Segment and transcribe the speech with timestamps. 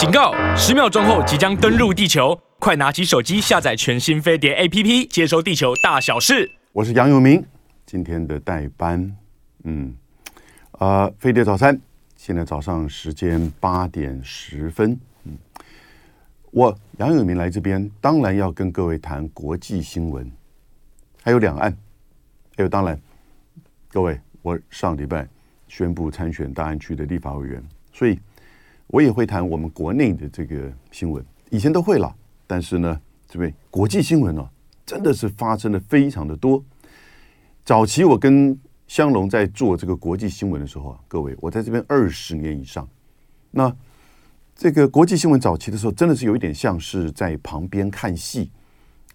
[0.00, 0.32] 警告！
[0.56, 6.50] 十秒钟后即将登陆地球，快拿起手机下载全新飞碟 APP，接收地球大小事。
[6.72, 7.44] 我是杨永明，
[7.84, 9.14] 今天的代班，
[9.64, 9.94] 嗯，
[10.78, 11.78] 呃，飞碟早餐，
[12.16, 15.36] 现在早上时间八点十分，嗯，
[16.50, 20.32] 我杨永明来这边，当然要跟各位谈国际新闻，
[21.22, 21.70] 还有两岸，
[22.56, 22.98] 还有当然，
[23.90, 25.28] 各位，我上礼拜
[25.68, 27.62] 宣布参选大安区的立法委员，
[27.92, 28.18] 所以。
[28.90, 32.12] 我也会谈我们国内的这个新闻，以前都会了，
[32.46, 34.48] 但是呢，这位国际新闻呢、
[34.84, 36.62] 真的是发生的非常的多。
[37.64, 42.88] 早期我跟香龙在做这个国际新闻的时候啊，各位，我在这边二十年以上，
[43.52, 43.72] 那
[44.56, 48.50] 这个国际新闻早期的时候，真的是有一点像是在旁边看戏，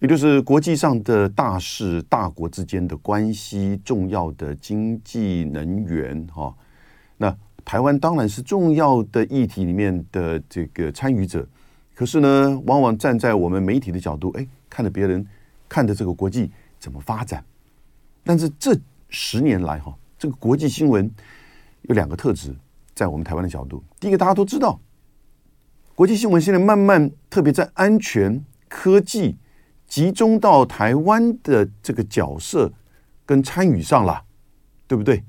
[0.00, 6.54] 也就是国际上的大事、大国之间的关系、重要的经济、能源，哈，
[7.66, 11.44] 台湾当然是重要的议题里面的这个参与者，
[11.96, 15.26] 可是呢，往往站在我们媒体的角度，哎，看着别人
[15.68, 17.44] 看着这个国际怎么发展。
[18.22, 21.10] 但是这十年来，哈，这个国际新闻
[21.82, 22.54] 有两个特质，
[22.94, 24.80] 在我们台湾的角度，第一个大家都知道，
[25.96, 29.36] 国际新闻现在慢慢特别在安全科技
[29.88, 32.72] 集中到台湾的这个角色
[33.24, 34.22] 跟参与上了，
[34.86, 35.24] 对不对？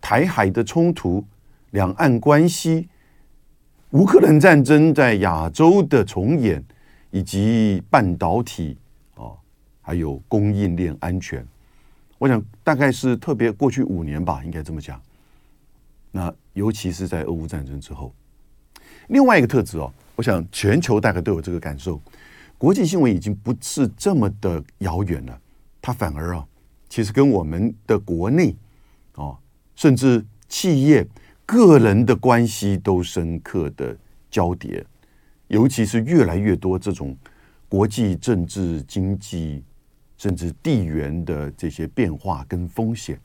[0.00, 1.24] 台海的冲突。
[1.72, 2.86] 两岸关系、
[3.92, 6.62] 乌克兰战争在亚洲的重演，
[7.10, 8.76] 以及半导体
[9.14, 9.32] 啊，
[9.80, 11.46] 还有供应链安全，
[12.18, 15.00] 我想大概是特别过去五年吧，应该这么讲。
[16.10, 18.14] 那尤其是在俄乌战争之后，
[19.08, 21.98] 另外一个特质哦，我想全球大概都有这个感受，
[22.58, 25.40] 国际新闻已经不是这么的遥远了，
[25.80, 26.46] 它反而啊，
[26.90, 28.54] 其实跟我们的国内
[29.14, 29.34] 啊，
[29.74, 31.06] 甚至企业。
[31.52, 33.94] 个人的关系都深刻的
[34.30, 34.82] 交叠，
[35.48, 37.14] 尤其是越来越多这种
[37.68, 39.62] 国际政治、经济
[40.16, 43.20] 甚至地缘的这些变化跟风险，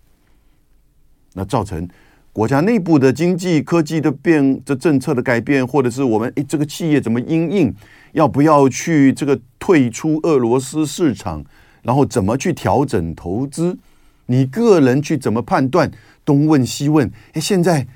[1.35, 1.87] 那造成
[2.33, 7.73] 国家内部的经济、科技的变、这政策的改变，或者是我们诶这个企业怎么因应，
[8.11, 11.41] 要不要去这个退出俄罗斯市场，
[11.81, 13.77] 然后怎么去调整投资？
[14.25, 15.89] 你个人去怎么判断？
[16.25, 17.87] 东问西问，诶，现在。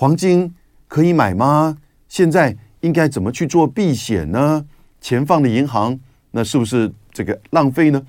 [0.00, 0.50] 黄金
[0.88, 1.76] 可以买吗？
[2.08, 4.66] 现在应该怎么去做避险呢？
[4.98, 6.00] 钱放的银行，
[6.30, 8.02] 那是不是这个浪费呢？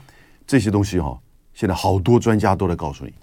[0.47, 1.19] 这些东西哈，
[1.53, 3.13] 现在好多专家都在告诉你，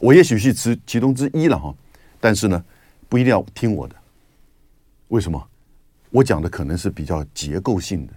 [0.00, 1.74] 我也许是其其中之一了哈。
[2.18, 2.64] 但是呢，
[3.10, 3.94] 不一定要听我的。
[5.08, 5.46] 为什么？
[6.08, 8.12] 我讲的可能是比较结构性的。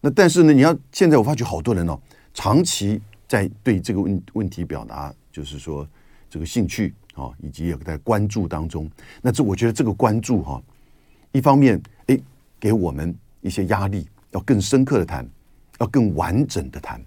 [0.00, 1.98] 那但是呢，你要现在我发觉好多人哦，
[2.32, 5.84] 长期在对这个问问题表达，就是说
[6.30, 6.94] 这个兴趣。
[7.18, 8.88] 啊，以及也在关注当中。
[9.20, 10.62] 那这我觉得这个关注哈，
[11.32, 12.22] 一方面诶，
[12.60, 15.28] 给我们一些压力，要更深刻的谈，
[15.80, 17.02] 要更完整的谈。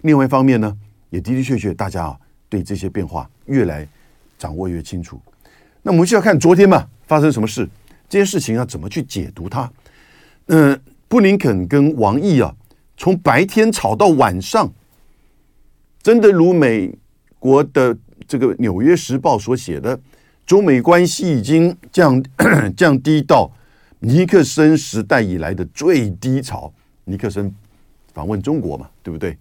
[0.00, 0.78] 另外一方面呢，
[1.10, 2.18] 也的的确确大家啊
[2.48, 3.86] 对这些变化越来
[4.38, 5.20] 掌握越清楚。
[5.82, 7.68] 那我们需要看昨天嘛发生什么事，
[8.08, 9.70] 这件事情要怎么去解读它？
[10.46, 12.54] 嗯，布林肯跟王毅啊，
[12.96, 14.72] 从白天吵到晚上，
[16.02, 16.90] 真的如美
[17.38, 17.94] 国的。
[18.32, 20.00] 这个《纽约时报》所写的，
[20.46, 22.22] 中美关系已经降
[22.74, 23.52] 降低到
[23.98, 26.72] 尼克森时代以来的最低潮。
[27.04, 27.54] 尼克森
[28.14, 29.36] 访问中国嘛，对不对？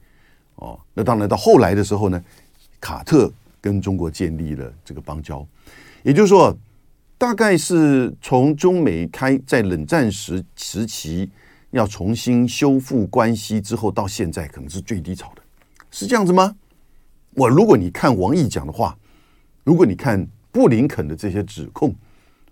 [0.55, 2.21] 哦，那当然到后来的时候呢，
[2.81, 3.31] 卡特
[3.61, 5.47] 跟中国建立了这个邦交，
[6.03, 6.53] 也就是说，
[7.17, 11.29] 大概是从中美开在冷战时时期
[11.69, 15.41] 要重新修复关系之后，到现在可能是最低潮的，
[15.91, 16.53] 是这样子吗？
[17.33, 18.97] 我如果你看王毅讲的话，
[19.63, 21.95] 如果你看布林肯的这些指控，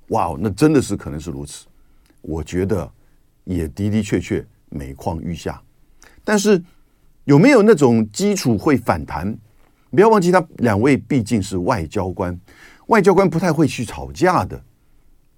[0.09, 1.65] 哇，那真的是可能是如此。
[2.21, 2.89] 我觉得
[3.43, 5.61] 也的的确确每况愈下。
[6.23, 6.61] 但是
[7.25, 9.37] 有没有那种基础会反弹？
[9.91, 12.39] 不要忘记，他两位毕竟是外交官，
[12.87, 14.61] 外交官不太会去吵架的，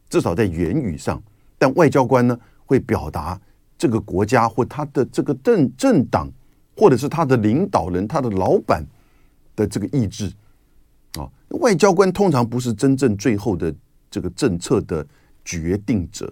[0.10, 1.22] 至少在言语上。
[1.58, 3.40] 但外交官呢，会表达
[3.78, 6.30] 这个国家或他的这个政政党，
[6.76, 8.86] 或者是他的领导人、他的老板。
[9.62, 10.32] 的这个意志
[11.14, 13.74] 啊，外交官通常不是真正最后的
[14.10, 15.06] 这个政策的
[15.46, 16.32] 决定者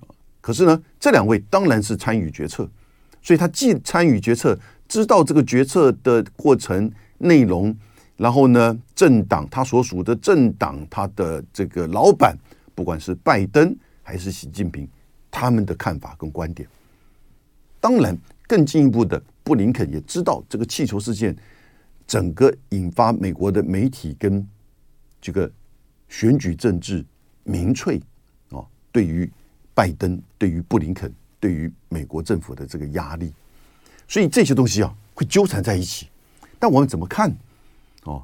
[0.00, 0.10] 啊。
[0.40, 2.68] 可是呢，这两位当然是参与决策，
[3.22, 4.58] 所以他既参与决策，
[4.88, 7.76] 知道这个决策的过程内容，
[8.16, 12.36] 然后呢，政党他所属的政党，他的这个老板，
[12.74, 14.88] 不管是拜登还是习近平，
[15.30, 16.68] 他们的看法跟观点。
[17.78, 21.36] 当然，更进一步的，布林肯也知道这个气球事件。
[22.10, 24.44] 整个引发美国的媒体跟
[25.20, 25.48] 这个
[26.08, 27.04] 选举政治
[27.44, 28.02] 民粹
[28.48, 29.30] 啊，对于
[29.72, 33.32] 拜登，对于布林肯，对于美国政府的这个压力，
[34.08, 36.08] 所以这些东西啊会纠缠在一起。
[36.58, 37.32] 但我们怎么看？
[38.02, 38.20] 哦，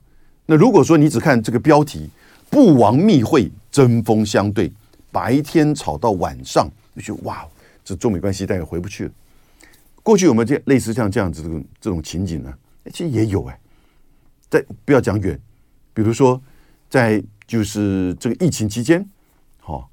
[0.46, 2.10] 那如果说你只看这个标题
[2.50, 4.72] “布王密会针锋相对”，
[5.12, 7.46] 白天吵到晚上，你就哇，
[7.84, 9.12] 这中美关系大概回不去了。
[10.02, 12.52] 过去有没有这类似像这样子这种这种情景呢？
[12.92, 13.60] 其实也有哎，
[14.48, 15.38] 在不要讲远，
[15.93, 16.40] 比如说
[16.88, 19.06] 在就是这个疫情期间，
[19.58, 19.84] 好、哦，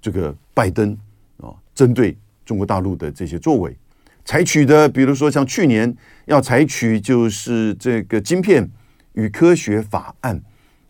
[0.00, 0.92] 这个拜登
[1.38, 3.76] 啊、哦，针对中国大陆的这些作为，
[4.24, 5.94] 采取的，比如说像去年
[6.26, 8.68] 要采取就是这个晶片
[9.12, 10.40] 与科学法案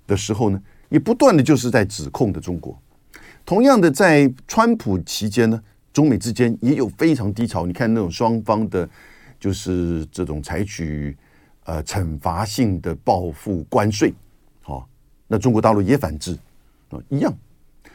[0.07, 2.81] 的时候呢，也不断的就是在指控的中国。
[3.45, 5.63] 同样的，在川普期间呢。
[5.93, 8.87] 中美之间也有非常低潮，你看那种双方的，
[9.41, 11.17] 就是这种采取
[11.67, 14.15] 呃惩罚性的报复关税，
[14.63, 14.89] 好、
[15.27, 16.37] 那中国大陆也反制
[16.91, 17.33] 啊、一样，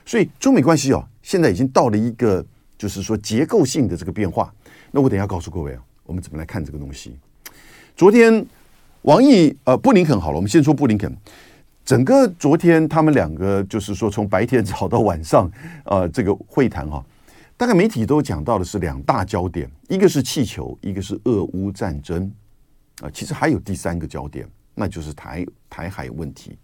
[0.06, 2.46] 所以中美关系啊，现在已经到了一个
[2.78, 4.54] 就是说结构性的这个变化。
[4.92, 7.18] 那我等一下告诉各位啊，我们怎么来看这个东西？
[7.96, 8.46] 昨天
[9.04, 11.16] 王毅呃布林肯好了，我们先说布林肯，
[11.86, 15.46] 整个昨天他们两个就是说从白天吵到晚上
[15.86, 17.06] 啊、呃，这个会谈哈、啊。
[17.56, 22.30] 大概媒体都讲到的是两大焦点，一个是气球，一个是俄乌战争，
[23.02, 26.58] 啊，其实还有第三个焦点，那就是台台海问题，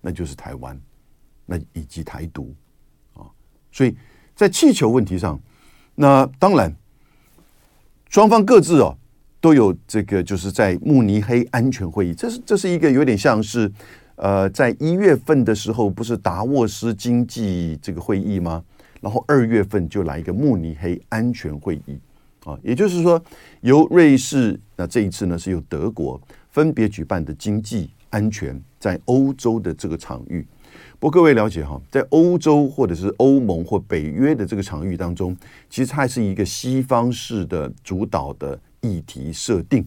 [0.00, 0.80] 那就是台湾，
[1.44, 2.54] 那以及台独，
[3.14, 3.26] 啊，
[3.70, 3.96] 所以
[4.34, 5.38] 在气球问题上，
[5.94, 6.74] 那当然
[8.08, 8.96] 双方各自哦
[9.40, 13.70] 都有这个，就是在慕尼黑安全会议，这是这是一个有点像是
[14.16, 18.62] 呃，在一月份的时候，不是达沃斯经济这个会议吗？
[19.00, 21.98] 然后二月份就来一个慕尼黑安全会议，
[22.62, 23.22] 也就是说
[23.60, 26.20] 由瑞士，那这一次呢是由德国
[26.50, 30.46] 分别举办的经济安全在欧洲的这个场域。
[30.98, 35.36] 不过各位了解哈，在欧洲或者是欧盟或北约的这个场域当中，
[35.68, 39.84] 其实它是一个西方式的主导的议题设定，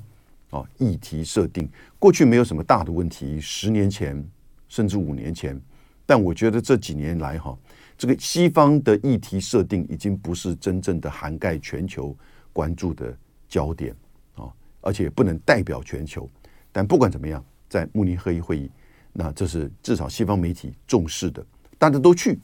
[0.50, 1.70] 啊，议题设定
[2.00, 4.24] 过去没有什么大的问题，十年前
[4.68, 5.60] 甚至五年前，
[6.06, 7.58] 但我觉得这几年来哈。
[7.96, 12.14] 这个西方的议题设定已经不是真正的涵盖全球
[12.54, 13.14] 关注的
[13.50, 13.94] 焦点
[14.36, 14.48] 啊，
[14.80, 16.30] 而且不能代表全球。
[16.72, 18.72] 但不管怎么样，在慕尼黑会议，
[19.12, 21.46] 那这是至少西方媒体重视的，
[21.78, 22.40] 大家都去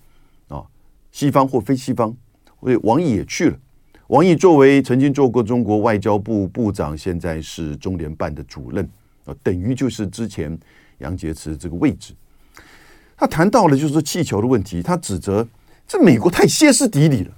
[0.50, 0.66] 啊，
[1.12, 2.16] 西方或非西方，
[2.60, 3.58] 所以王毅也去了。
[4.08, 8.84] 王毅作为曾经做过中国外交部部长，现在是中联办的主任
[9.26, 10.58] 啊，等于就是之前
[10.98, 12.16] 杨洁篪这个位置。
[13.16, 15.48] 他谈到了就是气球的问题，他指责
[15.88, 17.32] 这美国太歇斯底里了，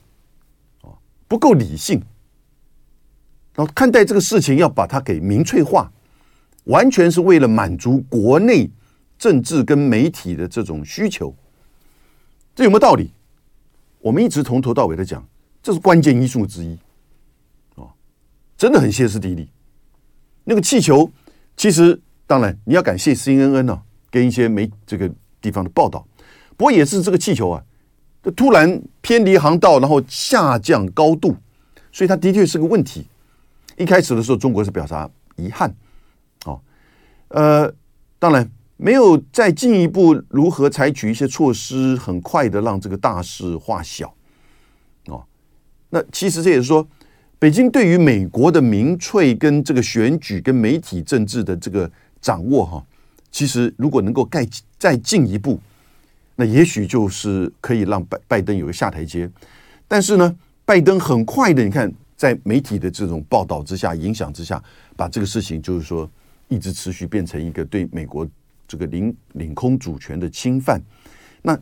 [0.82, 0.96] 啊，
[1.28, 2.02] 不够理性，
[3.62, 5.92] 然后看待这个事情要把它给民粹化，
[6.64, 8.68] 完全是为了满足国内
[9.20, 11.32] 政治跟媒体的这种需求，
[12.56, 13.12] 这有没有道理？
[14.00, 15.24] 我们一直从头到尾的讲，
[15.62, 16.76] 这是关键因素之一，
[17.76, 17.86] 啊，
[18.58, 19.48] 真的很歇斯底里。
[20.44, 21.12] 那个气球，
[21.56, 23.80] 其实当然你要感谢 CNN 呢，
[24.10, 25.08] 跟一些媒这个。
[25.40, 26.08] 地方的报道，
[26.56, 27.64] 不过也是这个气球啊，
[28.22, 31.36] 就突然偏离航道，然后下降高度，
[31.92, 33.08] 所以它的确是个问题。
[33.82, 35.74] 一开始的时候，中国是表达遗憾，
[36.46, 36.62] 哦，
[37.30, 37.74] 呃，
[38.20, 44.14] 当然没有再进一步如何采取一些措施，很快的让这个大事化小，
[45.08, 45.24] 哦，
[45.90, 46.88] 那其实这也是说，
[47.40, 51.90] 北京对于美国的民粹跟这个选举跟媒体政治的这个
[52.22, 52.86] 掌握，哈。
[53.34, 54.46] 其实，如果能够盖
[54.78, 55.58] 再进一步，
[56.36, 59.30] 那也许就是可以让拜拜登有个下台阶。
[59.88, 60.36] 但是呢，
[60.66, 61.90] 拜登很快的，你看，
[62.22, 64.64] 在媒体的这种报道之下、影响之下，
[64.96, 66.08] 把这个事情就是说
[66.50, 68.30] 一直持续变成一个对美国
[68.68, 70.80] 这个领领空主权的侵犯。
[71.42, 71.60] 那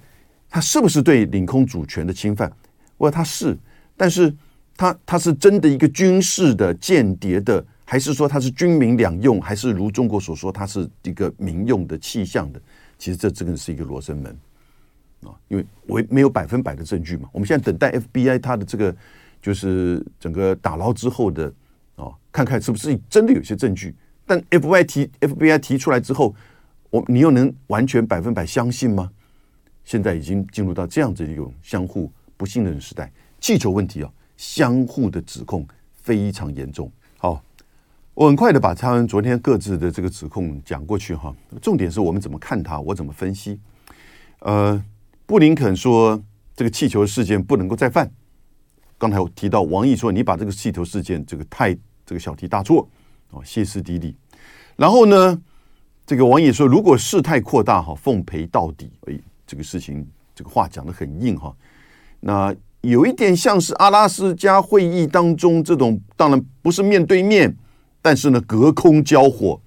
[0.49, 2.51] 他是不是对领空主权的侵犯？
[2.97, 3.57] 我说他是，
[3.95, 4.35] 但是
[4.75, 7.65] 他他是真的一个军事的间谍的。
[7.85, 12.61] 还是说他是军民两用，还是如中国所说，它是一个民用的气象的？
[12.99, 14.37] 其实这真的是一个罗生门
[15.23, 17.27] 啊，因为我没有百分百的证据嘛。
[17.31, 18.95] 我们现在等待 FBI 它的这个
[19.41, 21.53] 就是整个打捞之后的
[21.95, 23.95] 啊，看看是不是真的有些证据。
[24.25, 26.35] 但 FBI 提 FBI 提出来之后，
[26.89, 29.11] 我你又能完全百分百相信吗？
[29.83, 36.91] 现在已经进入到这样子一种相互不信任的时代，气球问题啊，相互的指控非常严重。
[37.17, 37.43] 好。
[38.15, 43.57] 我很快的把他们昨天各自的这个指控讲过去哈，重点是我们怎么看他，我怎么分析。
[44.39, 44.83] 呃，
[45.25, 46.21] 布林肯说
[46.53, 48.11] 这个气球事件不能够再犯。
[48.99, 51.73] 刚才我提到王毅说你把这个气球事件这个太
[52.05, 52.87] 这个小题大做
[53.31, 54.13] 哦，歇斯底里。
[54.75, 55.41] 然后呢，
[56.05, 58.91] 这个王毅说如果事态扩大哈，奉陪到底。
[59.07, 61.55] 哎，这个事情这个话讲得很硬哈。
[62.19, 67.55] 那有一点像是阿拉斯加会议当中这种，当然不是面对面，
[68.01, 69.59] 但是呢隔空交火。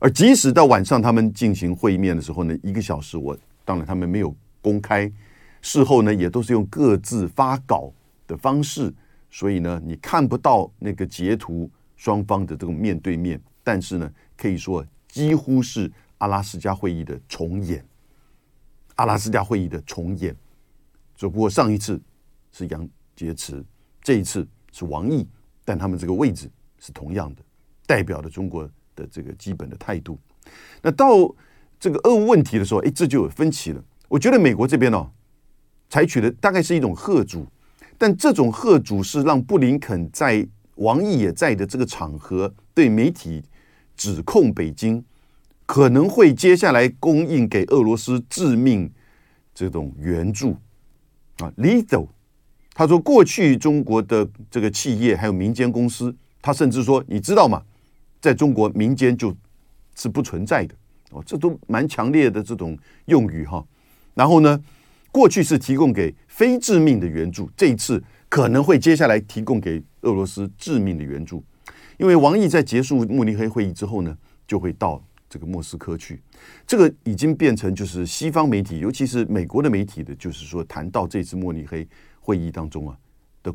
[0.00, 5.08] 而即使到晚上他们进行会面的时候呢，一个小时我当然他们没有公开，
[5.60, 7.92] 事后呢也都是用各自发稿
[8.32, 8.92] 的方式，
[9.30, 17.84] 所以呢你看不到那个截图双方的这个面对面，但是呢可以说几乎是阿拉斯加会议的重演，
[18.94, 20.34] 阿拉斯加会议的重演，
[21.14, 22.00] 只不过上一次
[22.52, 23.62] 是杨洁篪，
[24.02, 25.28] 这一次是王毅，
[25.64, 27.42] 但他们这个位置是同样的，
[27.86, 28.68] 代表了中国。
[28.94, 30.18] 的这个基本的态度，
[30.82, 31.06] 那到
[31.80, 33.82] 这个俄乌问题的时候，哎，这就有分歧了。
[34.06, 35.10] 我觉得美国这边哦，
[35.88, 37.46] 采取的大概是一种贺阻，
[37.98, 40.46] 但这种贺主是让布林肯在
[40.76, 43.42] 王毅也在的这个场合对媒体
[43.96, 45.04] 指控北京
[45.66, 48.90] 可能会接下来供应给俄罗斯致命
[49.54, 50.56] 这种援助
[51.38, 52.08] 啊，lethal。
[52.74, 57.62] 他说，过去中国的这个企业还有民间公司，他甚至说，你知道吗？
[58.20, 59.34] 在中国民间就
[59.94, 60.74] 是不存在的
[61.10, 63.62] 哦，这都蛮强烈的这种用语哈。
[64.14, 64.58] 然后呢，
[65.12, 71.44] 过去是提供给非致命的援助，这一次可能会接下来提供给俄罗斯致命的援助。
[71.98, 74.16] 因为王毅在结束慕尼黑会议之后呢，
[74.46, 76.20] 就会到这个莫斯科去。
[76.66, 81.86] 这个已经变成就是西方媒体，尤其是美国的媒体的，就是说谈到这次慕尼黑
[82.18, 82.96] 会议当中啊
[83.42, 83.54] 的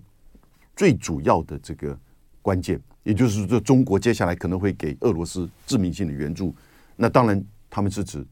[0.76, 2.00] 最主要的这个
[2.44, 2.80] 关键。
[3.02, 6.54] 也就是说，中国接下来可能会给俄罗斯致命性的援助，
[6.96, 8.24] 那当然他们是指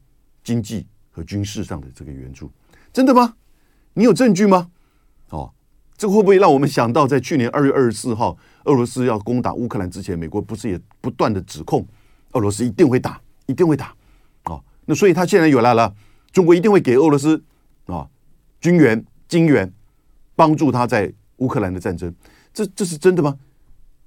[0.44, 2.52] 经济和军事上的这个援助，
[2.96, 3.34] 真的吗？
[3.92, 4.70] 你有证据吗？
[5.28, 5.52] 哦，
[5.98, 11.86] 这会不会让我们想到，在去年二月二十四号，俄罗斯要攻打乌克兰之前，美国不是也不断的指控
[12.32, 13.94] 俄罗斯一定会打，一定会打？
[14.44, 15.94] 哦，那所以他现在有来了，
[16.32, 17.44] 中国一定会给俄罗斯
[17.84, 18.08] 啊
[18.62, 19.70] 军援、金援，
[20.34, 22.10] 帮助他在乌克兰的战争，
[22.54, 23.36] 这这是真的吗？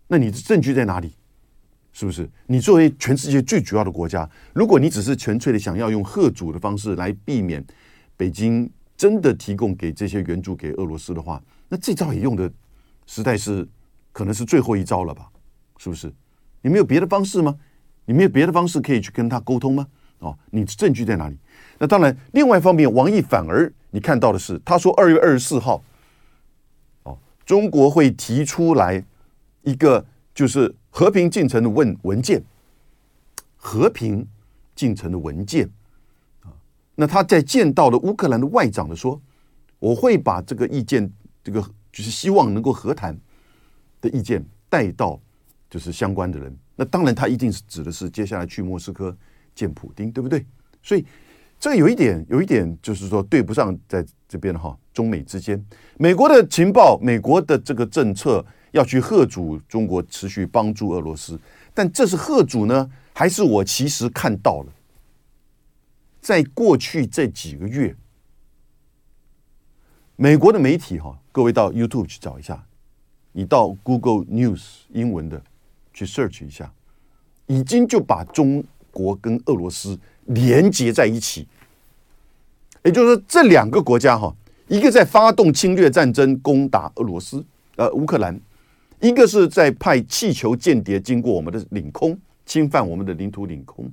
[0.08, 1.14] 那你的证据在哪里？
[1.94, 2.28] 是不是？
[2.48, 7.64] 你作为全世界最主要的国家，如果你只是纯粹的想要用贺主的方式来避免
[8.18, 8.70] 北京
[9.00, 12.52] 真的提供给这些援助给俄罗斯的话，那这招也用的
[13.06, 13.66] 实在是
[14.12, 15.32] 可能是最后一招了吧？
[15.78, 16.12] 是不是？
[16.62, 17.56] 你没有别的方式吗？
[18.04, 19.88] 你没有别的方式可以去跟他沟通吗？
[20.20, 21.38] 哦，你的证据在哪里？
[21.78, 25.82] 那当然，另外一方面，王毅反而你看到的是，他说二月二十四号，
[27.04, 29.02] 哦，中国会提出来。
[29.64, 30.04] 一个
[30.34, 32.44] 就是和平进程的文文件，
[33.56, 34.28] 和平
[34.76, 35.70] 进程的文件。
[37.00, 39.22] 那他在见到了乌克兰的外长的说，
[39.80, 41.10] 我会把这个意见，
[41.42, 41.62] 这个
[41.94, 43.18] 就是希望能够和谈
[44.02, 45.18] 的意见带到
[45.70, 46.54] 就是相关的人。
[46.76, 49.16] 那当然，他一定是指的是接下来去莫斯科
[49.56, 50.46] 见普丁，对不对？
[50.84, 51.06] 所以
[51.58, 55.66] 这个有一点，有一点就是说对不上，在这边哈，中美之间，
[55.98, 58.46] 美国的情报，美国的这个政策。
[58.72, 61.40] 要去贺阻中国持续帮助俄罗斯，
[61.74, 64.72] 但这是贺阻呢，还是我其实看到了，
[66.22, 67.96] 在过去这几个月，
[70.16, 72.66] 美国的媒体哈，各位到 YouTube 去找一下，
[73.32, 75.42] 你到 Google News 英文的
[75.94, 76.72] 去 search 一下，
[77.48, 81.48] 已经就把中国跟俄罗斯连接在一起，
[82.84, 84.36] 也就是说，这两个国家哈，
[84.68, 87.44] 一个在发动侵略战争攻打俄罗斯，
[87.76, 88.40] 呃，乌克兰。
[89.02, 93.90] 一个是在派气球间谍经过我们的领空，侵犯我们的领土领空，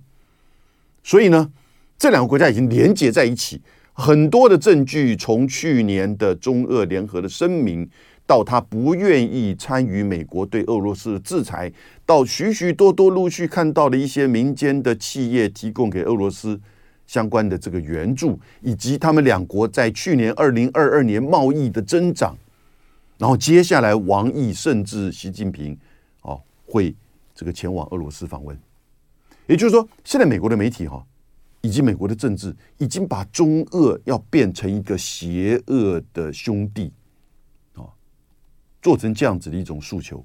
[1.04, 1.52] 所以呢，
[1.98, 3.60] 这两个国家已经连接在一起。
[3.92, 7.88] 很多的证据，从去年的中俄联合的声明，
[8.26, 11.72] 到他不愿意参与美国对俄罗斯的制裁，
[12.04, 16.60] 到许许多多陆续看到了一些民间的企业提供给俄罗斯
[17.06, 22.36] 相关的这个援助，以及他们两国在去年二零二二年贸易的增长。
[23.16, 25.74] 然后接下来，王毅甚至习近平，
[26.20, 26.94] 哦，会
[27.34, 28.54] 这个前往俄罗斯访问。
[29.46, 31.02] 也就是说，现在美国的媒体哈，
[31.66, 36.92] 以及美国的政治，已经把中俄要变成一个邪恶的兄弟，
[37.74, 37.82] 啊，
[38.80, 40.24] 做成这样子的一种诉求。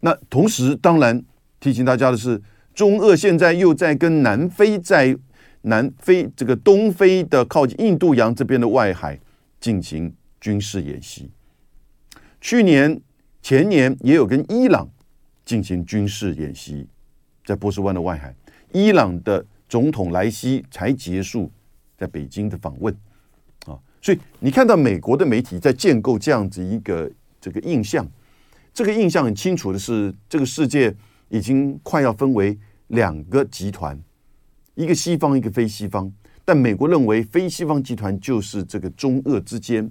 [0.00, 1.24] 那同时，当然
[1.60, 2.42] 提醒大家的是，
[2.74, 5.16] 中俄现在又在跟南非在
[5.62, 9.20] 南非这个东非的靠近印度洋这边的外海
[9.60, 11.30] 进行军事演习。
[12.40, 13.00] 去年、
[13.40, 14.90] 前年也有跟伊朗
[15.44, 16.88] 进行军事演习，
[17.44, 18.34] 在波斯湾的外海，
[18.72, 21.48] 伊朗的总统莱西才结束
[21.96, 22.92] 在北京的访问
[23.66, 27.08] 啊，所以你看到美国的媒体在建构这样子一个
[27.40, 28.04] 这个印象，
[28.74, 30.92] 这个印象很清楚的是，这个世界
[31.28, 32.58] 已经快要分为
[32.88, 33.96] 两个集团，
[34.74, 36.12] 一个西方，一个非西方，
[36.44, 39.88] 但美国认为非西方集团就是这个中俄之间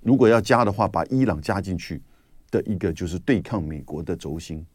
[0.00, 2.02] 如果要加的话，把伊朗加进去
[2.50, 4.66] 的一个就是对抗美国的轴心。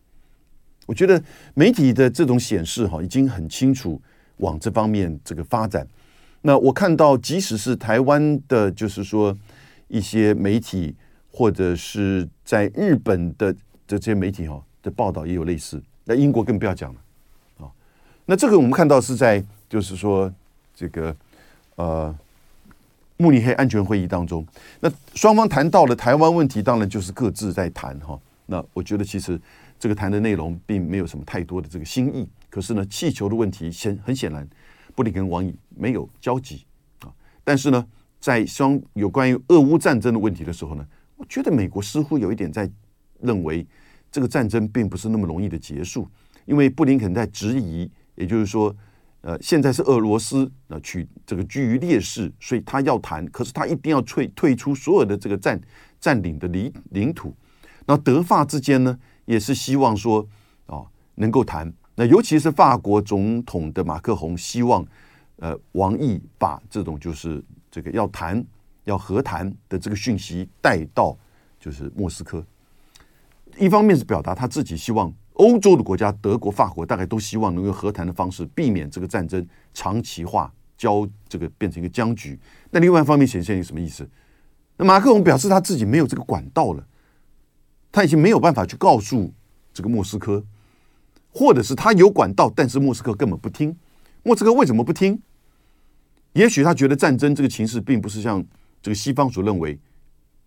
[0.86, 1.22] 我觉得
[1.56, 4.02] 媒体的这种显示哈，已经很清楚
[4.38, 5.88] 往这方面这个发展。
[6.42, 9.36] 那我看到，即使是台湾的，就是说
[9.88, 10.96] 一些媒体，
[11.32, 13.56] 或者是在日本的
[13.88, 15.82] 这些媒体哈的报道也有类似。
[16.04, 17.00] 那英国更不要讲了
[17.60, 17.72] 啊。
[18.25, 20.32] 那这个我们看到是在就是说
[20.75, 21.15] 这个
[21.75, 22.15] 呃
[23.18, 24.46] 慕尼黑安全会议当中，
[24.80, 28.20] 那双方谈到了台湾问题，当然就是各自在谈哈。
[28.46, 29.39] 那我觉得其实。
[29.77, 34.48] 这个谈的内容并没有什么太多的这个新意，可是呢，气球的问题显很显然，
[34.96, 36.65] 布林肯王毅没有交集
[37.01, 37.13] 啊。
[37.44, 37.86] 但是呢，
[38.20, 40.86] 在双有关于俄乌战争的问题的时候呢，
[41.17, 42.70] 我觉得美国似乎有一点在
[43.22, 43.65] 认为
[44.12, 46.08] 这个战争并不是那么容易的结束，
[46.46, 48.74] 因为布林肯在质疑，也就是说，
[49.22, 55.60] 呃，现在是俄罗斯呃取这个居于劣势，所以他要谈，可是他一定要退退出所有的这个占
[56.00, 57.36] 占领的领领土，
[57.86, 60.25] 那德法之间呢，也是希望说
[60.65, 61.72] 啊，能够谈。
[61.96, 64.86] 那尤其是法国总统的马克宏希望，
[65.38, 68.44] 呃，王毅把这种就是这个要谈、
[68.84, 71.17] 要和谈的这个讯息带到
[71.60, 72.46] 就是莫斯科。
[73.58, 82.38] 一方面是表达他自己希望欧洲的国家，德国、法国大概都希望能够和谈的方式，避免这个战争长期化、交这个变成一个僵局。
[82.72, 84.05] 那另外一方面显现一个什么意思？
[84.75, 86.86] 那马克龙表示他自己没有这个管道了。
[87.96, 89.32] 他已经没有办法去告诉
[89.74, 90.44] 这个莫斯科，
[91.32, 93.74] 或者是他有管道，但是莫斯科根本不听。
[94.22, 95.18] 莫斯科为什么不听？
[96.34, 98.46] 也许他觉得战争这个情势并不是像
[98.82, 99.80] 这个西方所认为，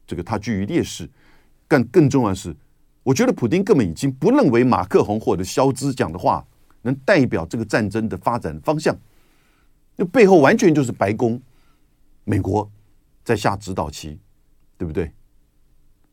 [0.06, 1.08] 这个他居于劣势。
[1.66, 2.54] 但更重要的是，
[3.02, 6.46] 我觉得普丁根本已经不认为马克宏或者肖兹讲的话
[6.82, 8.94] 能代表这个战争的发展方向。
[9.96, 11.40] 那背后完全就是白宫、
[12.24, 12.70] 美国
[13.24, 14.18] 在下指导棋，
[14.76, 15.10] 对不对？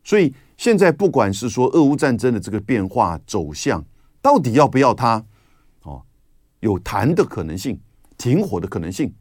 [0.02, 0.32] 所以。
[0.56, 3.84] 现在不管是说俄乌战争的这个变化走向，
[4.22, 5.22] 到底要不要它
[5.82, 6.02] 哦，
[6.60, 7.78] 有谈的可能性，
[8.16, 9.12] 停火的可能性？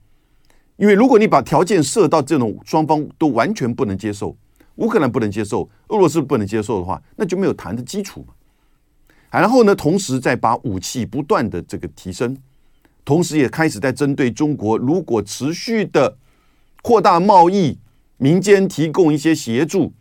[0.77, 4.35] 因为如果你把条件设到这种双方都完全不能接受，
[4.75, 8.33] 乌克兰不能接受，俄罗斯不能接受的话，那就没有谈的基础嘛。
[9.29, 12.37] 然后呢，同时再把武器不断的这个提升，
[13.03, 16.17] 同时也开始在针对中国，如果持续的
[16.81, 17.77] 扩大贸易，
[18.17, 19.91] 民间提供一些协助。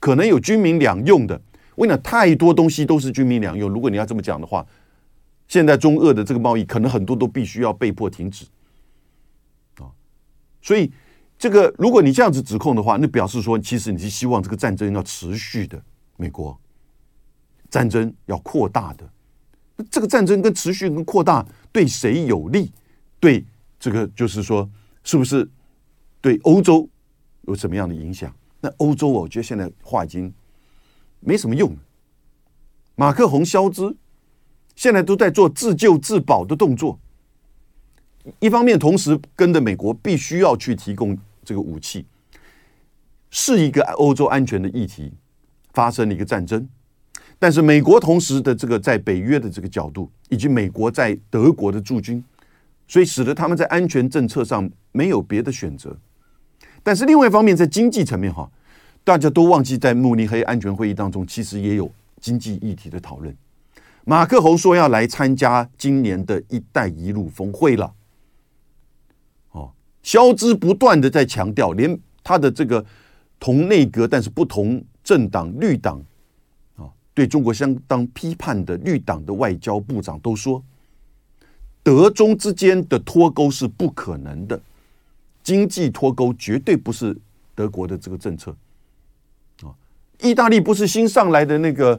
[0.00, 1.40] 可能有军民两用的，
[1.74, 3.68] 我跟你讲，太多东西都是军民两用。
[3.70, 4.66] 如果你要这么讲的话，
[5.48, 8.44] 现在中俄的这个贸易可能很多都必须要被迫停止
[9.78, 9.90] 啊。
[10.60, 10.92] 所以，
[11.38, 15.82] 这个如果你这样子指控的话，那表示说，其实你是希望这个战争要持续的，
[16.16, 16.58] 美国
[17.70, 19.08] 战争要扩大的。
[19.90, 22.72] 这个战争跟持续跟扩大对谁有利？
[23.20, 23.44] 对
[23.78, 24.68] 这个就是说，
[25.02, 25.48] 是不是
[26.20, 26.88] 对欧洲
[27.42, 28.32] 有什么样的影响？
[28.60, 30.32] 那欧洲，我觉得现在话已经
[31.20, 31.76] 没什么用了。
[32.96, 33.96] 马克宏、肖兹
[34.74, 36.98] 现在都在做自救自保的动作，
[38.40, 42.04] 一方面同时跟着美国必须要去提供这个武器，
[43.30, 45.12] 是一个欧洲安全的议题，
[45.72, 46.68] 发生了一个战争。
[47.38, 52.24] 但是美国同时的这个在北约的这个角度，以及美国在德国的驻军，
[52.88, 55.96] 所以使得他们在安全政策上没有别的选择。
[56.82, 58.50] 但是另外一方面，在经济层面哈，
[59.04, 63.36] 大家都忘记在慕尼黑安全会议当中，其实也有经济议题的讨论。
[64.04, 67.92] 马克宏说要来参加今年的一带一路峰会了。
[69.50, 69.70] 哦，
[70.02, 72.84] 肖兹不断的在强调，连他的这个
[73.38, 76.02] 同内阁但是不同政党绿党
[76.76, 80.62] 啊，对中国相当批判的绿党的外交部长都说，
[81.82, 84.58] 德中之间的脱钩是不可能的。
[85.48, 87.16] 经济脱钩绝对不是
[87.54, 88.54] 德国的这个政策
[89.62, 89.72] 啊！
[90.20, 91.98] 意大利不是新上来的那个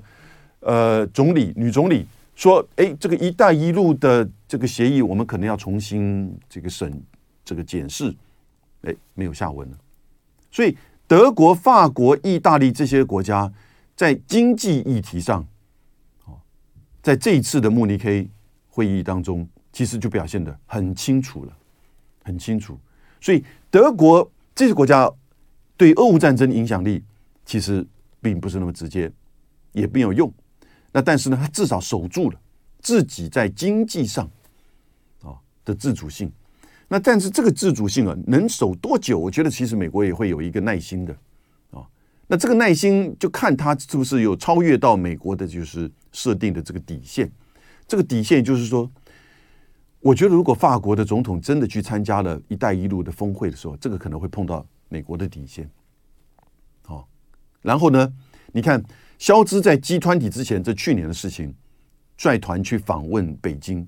[0.60, 7.02] 呃总理女总理说，哎，这个“一带一路”的这个协议，我们可能要重新这个审
[7.44, 8.14] 这个检视，
[8.84, 9.78] 哎，没有下文了。
[10.52, 13.52] 所以，德国、法国、意大利这些国家
[13.96, 15.44] 在经济议题上，
[17.02, 18.30] 在这一次的慕尼黑
[18.70, 21.58] 会议当中，其实就表现得很清楚了，
[22.24, 22.80] 很清楚。
[23.22, 25.12] 所以，德国这些国家
[25.76, 27.04] 对俄乌战争影响力
[27.46, 27.86] 其实
[28.22, 29.12] 并不是那么直接，
[29.74, 30.34] 也没有用。
[30.92, 32.40] 那但是呢，他至少守住了
[32.80, 34.30] 自己在经济上
[35.22, 36.32] 啊的自主性。
[36.88, 39.20] 那但是这个自主性啊，能守多久？
[39.20, 41.14] 我觉得其实美国也会有一个耐心的
[41.72, 41.86] 啊。
[42.28, 47.32] 那这个耐心就看他是不是有超越到美国的就是设定的这个底线。
[47.88, 48.90] 这个底线就是说。
[50.02, 55.70] 我觉得，如果法国的总统真的去参加了一带一路的峰会的时候，这个可能会碰到美国的底线。
[56.84, 57.08] 好、
[57.62, 58.14] 然后呢，
[58.54, 58.82] 你看，
[59.18, 61.54] 肖兹在 G20 之前，这去年的事情，
[62.18, 63.88] 率团去访问北京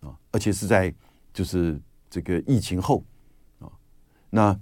[0.00, 0.92] 啊，而且是在
[1.32, 3.04] 就是这个疫情后
[3.60, 3.70] 啊，
[4.30, 4.58] 那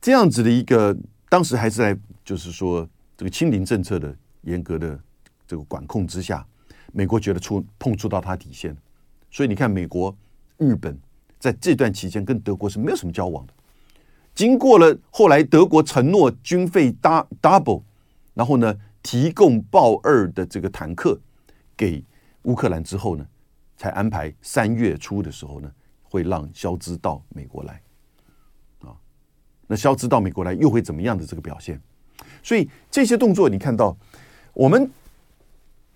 [0.00, 0.94] 这样子的一个，
[1.30, 2.86] 当时还是在就是说
[3.16, 5.00] 这个清零政策的严格的
[5.46, 6.46] 这个管控之下，
[6.92, 8.76] 美国觉得触碰触到他底线，
[9.38, 10.12] 所以你看，美国、
[10.56, 10.98] 日本
[11.38, 13.52] 在这段期间跟德国是没有什么交往的。
[14.34, 16.92] 经过了后来德国承诺军费
[17.40, 17.80] double，
[18.34, 21.16] 然后呢，提供豹二的这个坦克
[21.76, 22.04] 给
[22.42, 23.24] 乌克兰之后呢，
[23.76, 25.70] 才安排三月初的时候呢，
[26.02, 27.80] 会让肖兹到美国来
[28.80, 28.90] 啊。
[29.68, 31.80] 那肖兹到美国来又会怎么样的这个表现？
[32.42, 33.96] 所以这些动作你看到，
[34.52, 34.90] 我们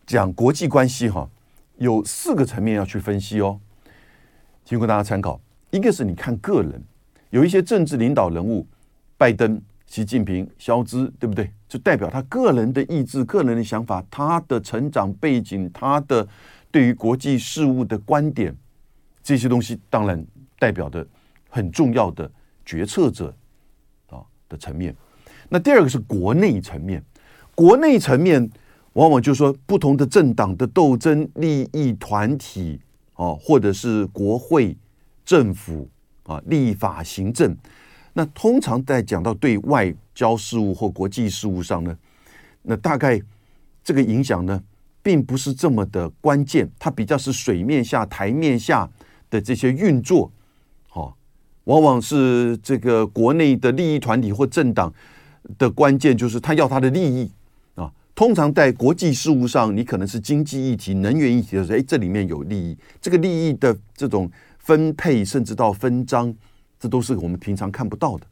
[0.06, 1.28] 讲国际关系哈，
[1.82, 3.58] 有四个层面要去分析哦，
[4.64, 5.40] 提供大家参考。
[5.70, 6.80] 一个是你看个人。
[7.30, 8.64] 有一些政治领导人物，
[9.16, 11.50] 拜登、习近平、肖兹，对不对？
[11.66, 16.28] 就代表他个人的意志、个人的想法、他的成长背景、他的
[16.70, 18.54] 对于国际事务的观点，
[19.22, 20.24] 这些东西当然
[20.58, 21.04] 代表的
[21.48, 22.30] 很重要的
[22.64, 23.34] 决策者
[24.10, 24.94] 啊的层面。
[25.48, 27.02] 那第二个是国内层面，
[27.54, 28.48] 国内层面
[28.94, 32.80] 往往就是说不同的政党的斗争、利益团体
[33.14, 34.76] 啊，或者是国会、
[35.24, 35.88] 政府。
[36.24, 37.52] 啊，立法行政，
[38.12, 41.98] 那通常在讲到对外交事务或国际事务上呢，
[42.62, 43.20] 那大概
[43.82, 44.62] 这个影响呢，
[45.02, 48.88] 并不是这么的关键，它比较是水面下、台面下
[49.28, 50.30] 的这些运作，
[50.92, 51.12] 哦，
[51.64, 54.94] 往往是这个国内的利益团体或政党
[55.58, 57.28] 的关键，就是他要他的利益。
[58.14, 64.30] 通常在国际事务上，你可能是经济议题、能源议题的时候，哎，这里面有利益，这个利益的这种。
[64.64, 66.32] 分配甚至到分赃，
[66.78, 68.26] 这都是我们平常看不到的，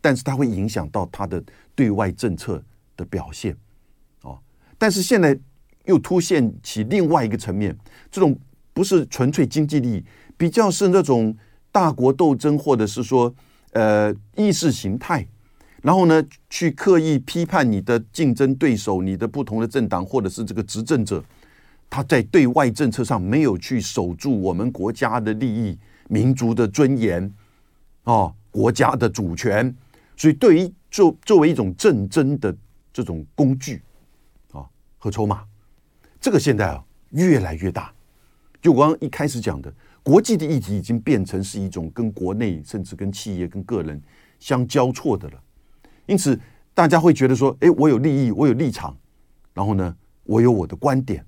[0.00, 1.40] 但是它会影响到它的
[1.76, 2.60] 对外政策
[2.96, 3.56] 的表现，
[4.22, 4.36] 哦。
[4.76, 5.38] 但是现在
[5.84, 7.72] 又凸显起另外一个层面，
[8.10, 8.36] 这种
[8.72, 10.04] 不是纯粹经济利益，
[10.36, 11.32] 比较是那种
[11.70, 13.32] 大国斗争，或者是说
[13.70, 15.24] 呃意识形态，
[15.86, 16.20] 然后呢
[16.50, 21.22] 去刻意批判你的竞争对手，你的不同的政党，或者是这个执政者。
[21.88, 27.32] 他在对外政策上没有去守住我们国家的利益、民族的尊严，
[28.02, 29.72] 啊，国家的主权，
[30.16, 32.52] 所以对于作作为一种政争的
[32.92, 33.80] 这种工具
[34.50, 34.66] 啊
[34.98, 35.44] 和筹码，
[36.20, 37.92] 这个现在啊越来越大。
[38.60, 39.72] 就我刚刚一开始讲的，
[40.02, 44.02] 国际的议题已经变成是一种跟国内甚至跟企业跟个人
[44.40, 45.40] 相交错的了。
[46.06, 46.38] 因此，
[46.72, 48.96] 大家会觉得说：“哎，我有利益，我有立场，
[49.52, 51.24] 然后呢，我有我的观点。”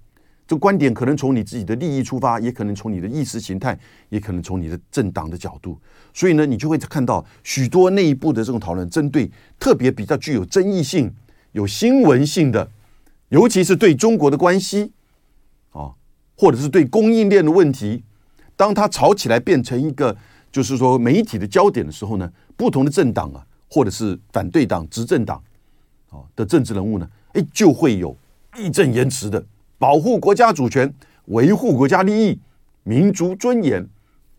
[0.47, 5.79] 这观点可能从你自己的利益出发，也可能从你的意识形态，也可能从你的政党的角度。
[6.15, 11.15] 所以呢，你就会看到许多内部的这种讨论，针对特别比较具有争议性、
[11.53, 12.71] 有新闻性的，
[13.29, 14.93] 尤其是对中国的关系
[15.73, 15.93] 啊，
[16.35, 18.03] 或者是对供应链的问题，
[18.57, 20.17] 当它吵起来变成一个
[20.51, 25.43] 就是说媒体的焦点的时候呢，不同的政党啊，或者是反对党、执政党
[26.11, 28.17] 啊的政治人物呢，哎，就会有
[28.57, 29.45] 义正言辞的。
[29.79, 30.93] 保护国家主权、
[31.27, 32.39] 维护国家利益、
[32.83, 33.87] 民族尊严，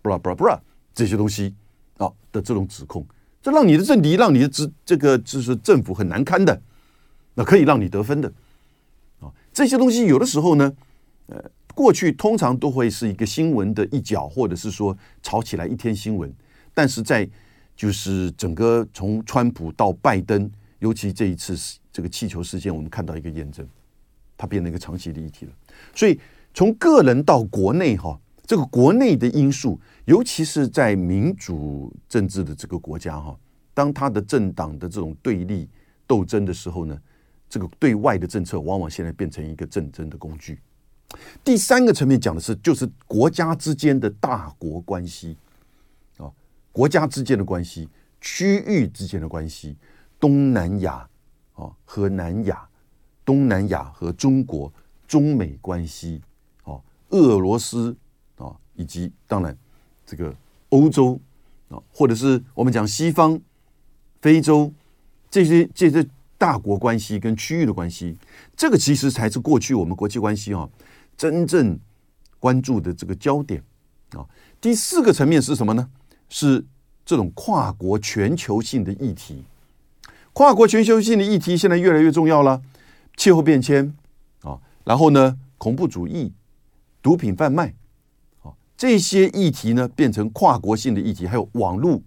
[0.01, 0.59] 布拉布拉布拉
[0.93, 1.53] 这些东西
[1.97, 3.05] 啊的这种指控，
[3.41, 6.61] 这让你的政敌、让你的这这个就是政府很难堪的，
[7.35, 8.29] 那可以让你得分的
[9.21, 9.31] 啊。
[9.53, 10.73] 这些东西有的时候呢，
[11.27, 11.41] 呃，
[11.73, 16.29] 过去通常都会是一个新闻的一角，或者是说炒起来一天新闻，
[16.73, 17.25] 但是在
[17.79, 21.55] 就是整个从川普到拜登，尤其这一次
[21.93, 23.65] 这个气球事件，我们看到一个验证。
[24.37, 25.51] 它变成一个长期的议题了，
[25.95, 26.19] 所以
[26.53, 33.33] 从个人到国内哈，这个国内的因素，尤其是在民主政治的这个国家哈，
[33.73, 35.69] 当他的政党的这种对立
[36.05, 36.97] 斗争的时候呢，
[37.49, 40.59] 这个对外的政策往往现在变成一个政争的工具。
[41.45, 45.37] 第三个层面讲的是，就是国家之间的大国关系，
[46.79, 47.89] 国家之间的关系，
[48.21, 49.75] 区域之间的关系，
[50.17, 51.05] 东南亚
[51.53, 52.65] 啊和南亚。
[53.25, 54.73] 东南亚和中国、
[55.05, 56.21] 中美关系，
[56.63, 57.93] 哦，俄罗斯
[58.37, 59.55] 啊，以及当然
[60.05, 60.33] 这个
[60.69, 61.19] 欧洲
[61.67, 63.37] 啊，或者是我们讲西方、
[64.21, 64.73] 非洲
[65.29, 68.17] 这些这些大国关系跟区域的关系，
[68.55, 70.67] 这个其实才是过去我们国际关系啊
[71.17, 71.77] 真正
[72.39, 73.61] 关注的这个焦点
[74.13, 74.25] 啊。
[74.61, 75.89] 第四个层面是什么呢？
[76.29, 76.65] 是
[77.05, 79.43] 这种跨国全球性的议题，
[80.33, 82.61] 跨国全球性的议题现在越来越重要了。
[83.17, 83.93] 气候变迁
[84.43, 86.31] 啊，然后呢，恐怖主义、
[87.01, 87.73] 毒品贩卖
[88.43, 92.01] 啊，这些议题呢变成跨国性的议题，还有网络、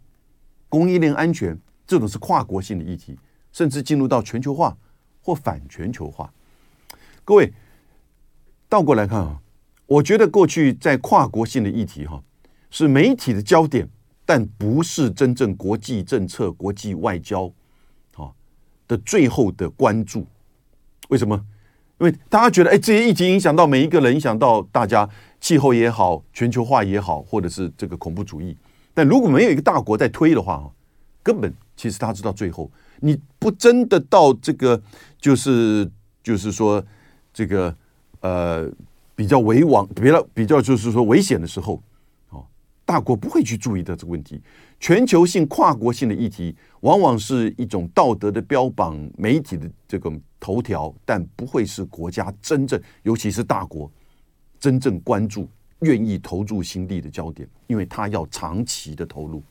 [0.70, 3.18] 供应链安全，这种是跨国性的议题，
[3.52, 4.74] 甚至进入到全球化
[5.20, 6.32] 或反全球化。
[7.24, 7.52] 各位
[8.70, 9.42] 倒过来看啊，
[9.85, 12.22] 我觉得过去在跨国性的议题哈，
[12.70, 13.87] 是媒体的焦点，
[14.24, 17.52] 但不是真正国际政策、国际外交
[18.16, 18.30] 啊
[18.87, 20.26] 的最后的关注。
[21.08, 21.44] 为什么？
[21.98, 25.08] 因为大家觉得，哎，这些议题影响到每一个人，影响到大家，
[25.40, 28.56] 气候也好，全球化也好，或者是这个恐怖主义。
[28.92, 30.68] 但如果没有一个大国在推的话，
[31.22, 32.68] 根本其实他知道最后，
[33.00, 34.82] 你不真的到这个，
[35.20, 35.88] 就是
[36.24, 36.85] 就是说
[37.32, 37.72] 这个
[38.20, 38.68] 呃
[39.14, 41.80] 比较危亡，比较比较就是说危险的时候，
[42.92, 44.38] 大国不会去注意的这个问题。
[44.78, 53.90] 全球性、跨国性的议题，往往是一种道德的标榜，媒体的这个头条，但不会是国家真正，尤其是大国
[54.61, 55.48] 真正关注、
[55.81, 59.42] 愿意投入心力的焦点，因为他要长期的投入，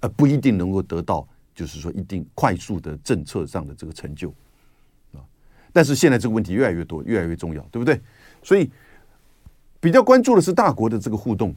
[0.00, 4.30] 而不一定能够得到，就是说一定快速的政策上的这个成就
[5.12, 5.20] 啊。
[5.70, 8.00] 但是现在这个问题越来越多，越来越重要，对不对？
[8.42, 8.70] 所以
[9.80, 11.54] 比较关注的是大国的这个互动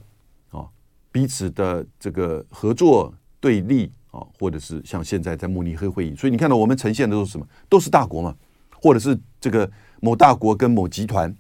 [0.50, 0.68] 啊。
[1.12, 7.46] 彼此的这个合作对立啊，或者是像现在在慕尼黑会议，所以你看到我们呈现的都是什么？
[7.68, 8.34] 都是大国嘛，
[8.82, 9.70] 或者是这个
[10.00, 11.36] 某大国跟某集团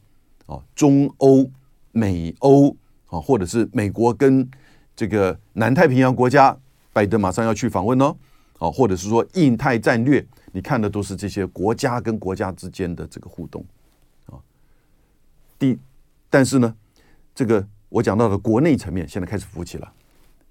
[0.45, 1.49] 啊，中欧、
[1.93, 2.75] 美欧
[3.07, 4.49] 啊，或者是美国跟
[4.95, 6.57] 这个南太平洋国家，
[6.91, 8.15] 拜登马上要去访问哦，
[8.59, 13.65] 啊，或者是说印太战略，你看的都是这些国家跟国家之间的这个互动
[14.25, 14.35] 啊。
[15.57, 15.79] 第，
[16.29, 16.75] 但是呢，
[17.33, 17.65] 这个。
[17.91, 19.93] 我讲到的国内层面现在开始浮起了，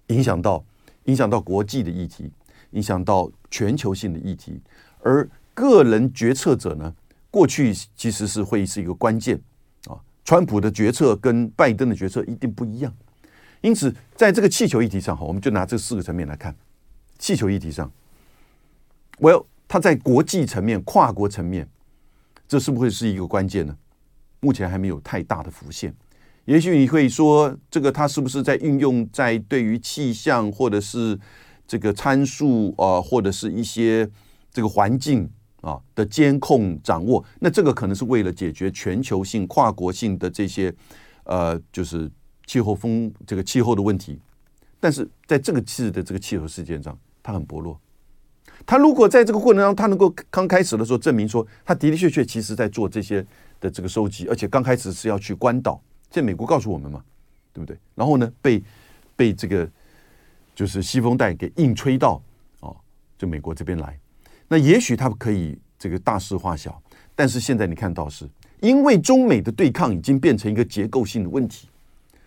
[0.09, 0.63] 影响到
[1.05, 2.31] 影响到国际的议题，
[2.73, 4.61] 影响到全球性的议题，
[5.03, 6.95] 而个人决策者呢，
[7.31, 9.41] 过去其实是会是一个关键
[9.87, 9.97] 啊。
[10.23, 12.95] 川普的决策跟拜登的决策一定不一样，
[13.63, 16.55] 因此在这个气球议题上，哈，我们就拿这四个层面来看，
[17.19, 17.91] 气球议题上
[19.19, 21.67] ，Well，它在国际层面、跨国层面，
[22.47, 23.75] 这是不是是一个关键呢？
[24.41, 25.95] 目前还没有太大的浮现。
[26.47, 31.19] 也许你会说，这个它是不是在运用在对于气象或者是
[31.67, 34.09] 这个参数啊，或者是一些
[34.53, 37.25] 这个环境啊的监控掌握？
[37.39, 40.75] 那这个可能是为了解决全球性、跨国性的这些
[41.25, 42.11] 呃，就是
[42.47, 44.19] 气候风这个气候的问题。
[44.81, 47.79] 但是在这个次的这个气候事件上，它很薄弱。
[48.67, 53.25] 它如果在这个过程当中，它能够刚开始的时候证明说，它的的确确其实在做这些
[53.61, 55.81] 的这个收集，而且刚开始是要去关岛。
[56.11, 57.01] 在美国告诉我们嘛，
[57.53, 57.79] 对不对？
[57.95, 58.61] 然后呢，被
[59.15, 59.69] 被这个
[60.57, 62.21] 就是西风带给硬吹到
[62.59, 62.77] 哦，
[63.17, 63.97] 就美国这边来。
[64.49, 66.83] 那也许他可以这个大事化小，
[67.15, 68.29] 但是现在你看到是，
[68.61, 71.69] 因为中美的对抗已经变成一个结构性的问题，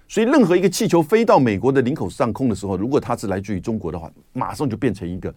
[0.08, 5.36] 所以任何一个气球飞到美国的领口上空的时候，如果它是来自于中国的话，马上就变成一个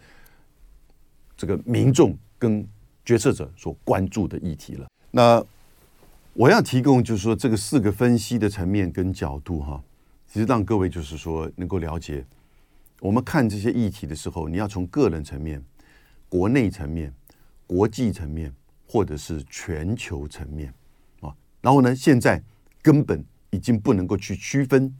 [1.37, 2.65] 这个民众跟
[3.05, 4.87] 决策者所关注的议题了。
[5.11, 5.45] 那。
[6.39, 9.83] 我要提供就是说这个四个分析的层面跟角度哈，
[10.31, 12.23] 其实让各位就是说能够了解，
[13.01, 15.65] 我们看这些议题的时候，你要从个人层面、
[16.29, 17.11] 国内层面、
[17.67, 18.53] 国际层面，
[18.87, 20.71] 或者是全球层面
[21.23, 21.35] 啊。
[21.63, 22.43] 然后呢，现在
[22.83, 24.95] 根本已经不能够去区分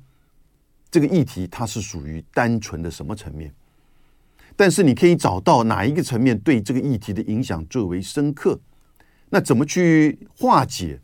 [0.91, 3.53] 这个议题它是属于单纯的什么层面，
[4.57, 8.59] 但是你可以找到哪一个层面对这个议题的影响最为深刻，
[9.29, 10.99] 那怎么去化解？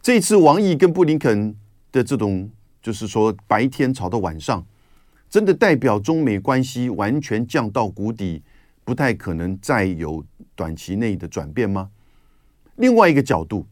[0.00, 1.54] 这次王毅跟布林肯
[1.92, 4.64] 的这种，就是说白天吵到晚上，
[5.28, 8.42] 真的代表中美关系完全降到谷底，
[8.84, 11.90] 不太可能再有短期内的转变吗？
[12.76, 13.66] 另外一个角度，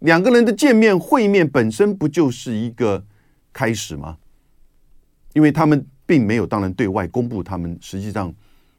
[0.00, 3.04] 两个人的见面会面本身不就是一个
[3.52, 4.16] 开始吗？
[5.34, 8.34] 因为他们并没有当然对外公布他们实际上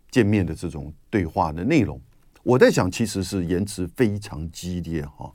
[0.10, 2.02] 见面的这种对话的内容。
[2.42, 5.32] 我在想，其实是言辞非常激烈哈。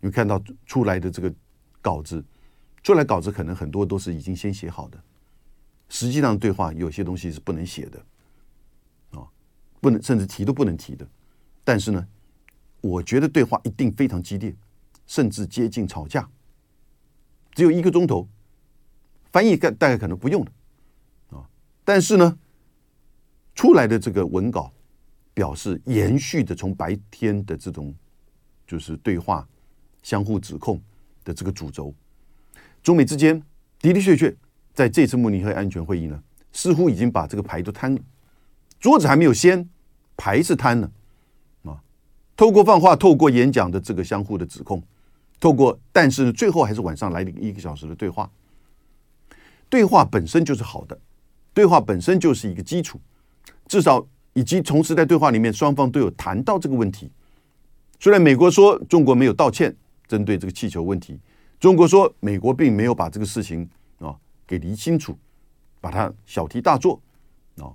[0.00, 1.32] 你看到出来的这个
[1.82, 2.24] 稿子，
[2.82, 4.98] 出来稿子可能很多都是已经先写好的，
[5.90, 7.98] 实际上对话有些东西是不能写的，
[9.10, 9.28] 啊，
[9.78, 11.06] 不能甚至提都不能提的。
[11.62, 12.08] 但是呢，
[12.80, 14.56] 我觉得对话一定非常激烈，
[15.06, 16.26] 甚至接近吵架。
[17.52, 18.26] 只有一个钟头，
[19.30, 20.52] 翻译大大概可能不用的，
[21.36, 21.46] 啊，
[21.84, 22.38] 但是呢，
[23.54, 24.72] 出来的这个文稿
[25.34, 27.94] 表示延续的从白天的这种
[28.66, 29.46] 就是对话。
[30.02, 30.80] 相互指控
[31.24, 31.94] 的这个主轴，
[32.82, 33.38] 中美之间
[33.80, 34.34] 的的确确
[34.72, 38.00] 在这次慕尼黑安全会议呢，似乎已经把这个牌都摊了，
[38.78, 39.68] 桌子还没有掀，
[40.16, 40.90] 牌是摊了
[41.64, 41.80] 啊。
[42.36, 44.82] 透过放话，透过演讲的这个相互的指控，
[45.38, 48.30] 透过，但是最后还是晚上来了一个小时的对话。
[49.68, 50.98] 对话本身就是好的，
[51.52, 52.98] 对话本身就是一个基础，
[53.68, 57.10] 至少以及同时在对话里面双方都有谈到这个问题，
[58.00, 59.76] 虽然美国说中国没有道歉，
[60.10, 61.20] 针对这个气球问题，
[61.60, 63.70] 中国说美国并没有把这个事情
[64.00, 64.12] 啊
[64.44, 65.16] 给理清楚，
[65.80, 67.00] 把它小题大做
[67.58, 67.70] 啊，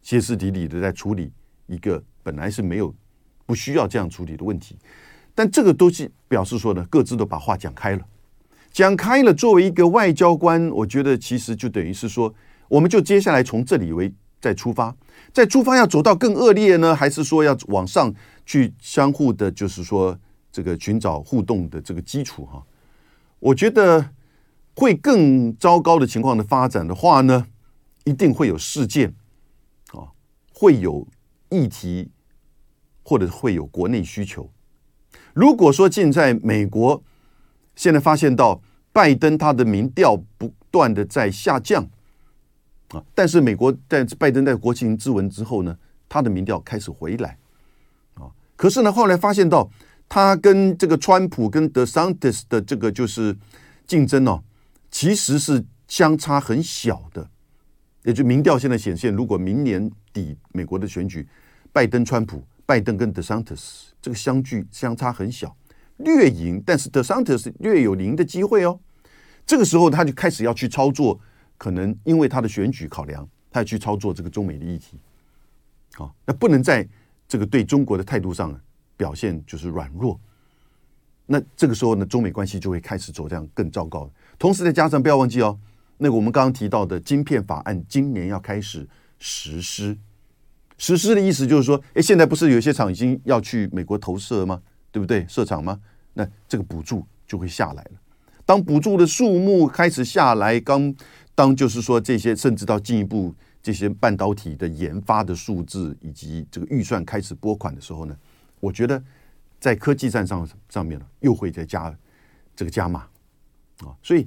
[0.00, 1.32] 歇斯底里的在处理
[1.66, 2.94] 一个本来是没有
[3.44, 4.78] 不需要这样处理的问题，
[5.34, 8.06] 但这个东西表示说呢，各自都把话讲开了，
[8.70, 9.34] 讲开了。
[9.34, 12.32] 作为一个外交官，我觉得其实就等于是说，
[12.68, 14.94] 我们就接下来从这里为再出发，
[15.32, 18.14] 再出发要走到更恶劣呢，还是说要往上
[18.46, 20.16] 去相互的，就是说
[20.52, 22.62] 这个寻找互动的这个基础哈？
[23.40, 24.10] 我觉得
[24.76, 27.46] 会更糟糕的情况的发展的话呢，
[28.04, 29.14] 一定会有事件
[29.92, 30.12] 啊，
[30.52, 31.08] 会有
[31.48, 32.10] 议题。
[33.04, 34.48] 或者会有国内需求。
[35.34, 37.02] 如果说现在美国
[37.74, 38.62] 现在发现到
[38.92, 41.84] 拜登他的民调不断的在下降
[42.90, 45.76] 啊，但是美国在拜登在国情咨文之后呢，
[46.08, 47.36] 他的民调开始回来
[48.14, 48.30] 啊。
[48.54, 49.68] 可是呢，后来发现到
[50.14, 53.34] 他跟这个川普跟德桑蒂斯的这个就是
[53.86, 54.44] 竞争哦，
[54.90, 57.26] 其实是相差很小的。
[58.04, 61.26] 也就民调现在显现，如果明年底美国的选举，
[61.72, 62.44] 拜登川普。
[62.66, 65.56] 拜登跟德桑特斯这个相距相差很小，
[65.96, 68.78] 略赢，但是德桑特斯略有赢的机会哦。
[69.46, 71.18] 这个时候他就开始要去操作，
[71.56, 74.98] 可能因为他的选举考量，他要去操作这个中美的议题。
[75.94, 76.86] 好，那不能在
[77.26, 78.52] 这个对中国的态度上
[79.02, 80.16] 表现就是软弱。
[81.26, 84.08] 那这个时候呢，中美关系就会开始走这样更糟糕。
[84.38, 85.58] 同时再加上不要忘记哦，
[85.98, 88.88] 那个我们刚刚提到的晶片法案今年要开始
[89.18, 89.98] 实施。
[90.78, 94.62] 实施的意思就是说，哎，现在不是有些厂已经要去美国投射吗？
[94.92, 95.26] 对不对？
[95.28, 95.80] 设厂吗？
[96.14, 97.92] 那这个补助就会下来了。
[98.44, 100.94] 当补助的数目开始下来，刚
[101.34, 108.16] 当就是说这些，甚至到进一步这些半导体的研发的数字以及这个预算开始拨款的时候呢，
[108.62, 109.02] 我觉得
[109.58, 111.92] 在科技战上上面呢，又会再加
[112.54, 113.00] 这个加码
[113.80, 114.26] 啊，所以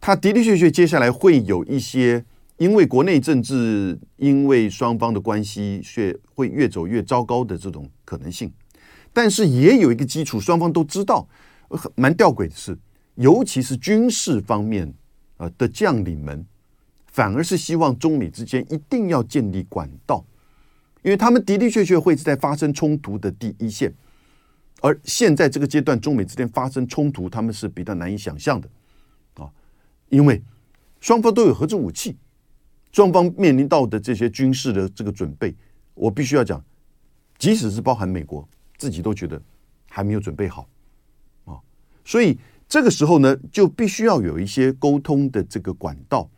[0.00, 2.24] 他的的确确接下来会有一些。
[2.56, 8.48] 因为国内政治，因为双方的关系，却会越走越糟糕的这种可能性。
[9.12, 11.26] 但是也有一个基础，双方都知道，
[11.96, 12.78] 蛮吊诡的是，
[13.16, 14.94] 尤其是军事方面
[15.38, 16.46] 呃的将领们，
[17.08, 20.24] 反而是希望中美之间一定要建立管道，
[21.04, 23.94] 因为他们的的确确会是在发生冲突的第一线。
[24.80, 28.68] 而现在这个阶段，中美之间发生冲突，他们是比较难以想象的
[29.34, 29.48] 啊，
[30.08, 30.42] 因为
[31.00, 32.16] 双方都有核子武器。
[32.92, 35.52] 双方面临到的这些军事的这个准备，
[35.94, 36.64] 我必须要讲，
[37.38, 39.40] 即使是包含美国自己都觉得
[39.90, 40.68] 还没有准备好
[41.44, 41.58] 啊，
[42.04, 42.38] 所以
[42.68, 46.30] 这个时候呢，就必须要有一些沟通的这个管道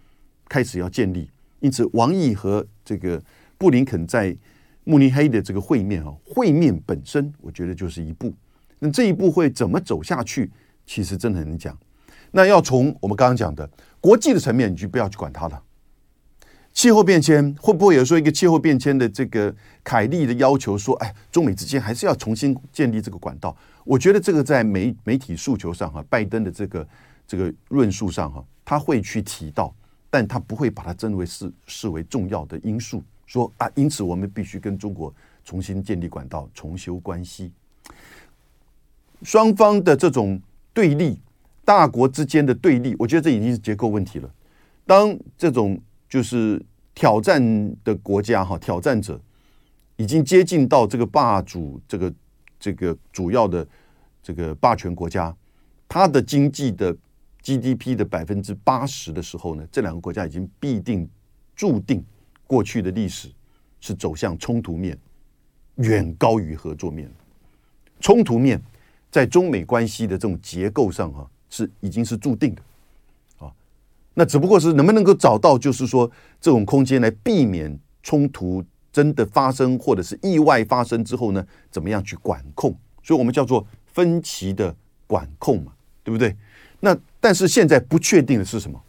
[0.49, 1.31] 开始要建立。
[1.61, 3.23] 因此，王毅和这个
[3.59, 4.35] 布林肯在
[4.89, 8.33] 慕尼黑的这个会面啊，会面本身我觉得就是一步。
[8.79, 10.49] 那这一步会怎么走下去？
[10.87, 11.77] 其实真的很难讲。
[12.31, 13.69] 那要从我们刚刚讲的
[14.01, 15.61] 国际的层面，你就不要去管它了。
[16.73, 23.57] 气候变迁会不会有说一个气候变迁的这个凯利的要求说，哎，中美之间还是要重新建立这个管道？
[23.83, 26.89] 我觉得这个在媒媒体诉求上哈，拜登的这个
[27.27, 29.75] 这个论述上哈，他会去提到，
[30.11, 33.03] 但他不会把它真为视视为重要的因素。
[33.27, 35.13] 说啊，因此我们必须跟中国
[35.45, 37.53] 重新建立管道，重修关系。
[39.23, 40.41] 双方的这种
[40.73, 41.21] 对立，
[41.65, 44.31] 大国之间的对立，我觉得这已经是结构问题了。
[44.85, 47.43] 当这种就是挑战
[47.83, 49.21] 的国家哈，挑战者
[49.97, 52.15] 已经接近到这个霸主，这个
[52.61, 53.67] 这个主要的
[54.23, 55.35] 这个霸权国家，
[55.89, 56.97] 它的经济的
[57.43, 61.09] GDP 的百分之八十的时候呢，这两个国家已经必定
[61.55, 62.05] 注定
[62.47, 63.29] 过去的历史
[63.81, 64.97] 是走向冲突面，
[65.77, 67.11] 远高于合作面。
[68.01, 68.61] 冲突面
[69.11, 72.63] 在中美关系的这种结构上哈，是已经是注定的。
[73.39, 73.53] 啊
[74.15, 82.75] 那只不过是能不能够找到，就是说这种空间来避免冲突真的发生，或者是意外发生之后呢，怎么样去管控？
[83.03, 84.75] 所以我们叫做分歧的
[85.07, 85.73] 管控嘛，
[86.03, 86.35] 对不对？
[86.81, 88.81] 那但是现在不确定的是什么？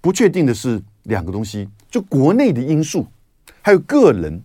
[0.00, 3.06] 不确定的是两个东西，就国内的因素，
[3.62, 4.42] 还有个人，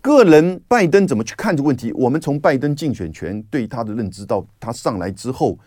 [0.00, 1.92] 个人拜登怎么去看这个问题？
[1.92, 5.58] 我们从拜登竞选权对他的认知到他上来之后，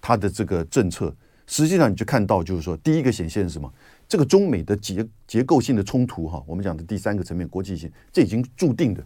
[0.00, 1.14] 他的这个政策。
[1.46, 3.70] 实际上，你就看到，就是说，第一个显现是什么？
[4.08, 9.04] 这个中美的结结构性的冲突，哈，我们讲的第三个层面，国际性，这已经注定的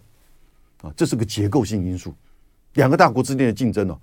[0.81, 2.13] 啊，这是个结构性因素。
[2.75, 3.99] 两个大国之间的竞争呢，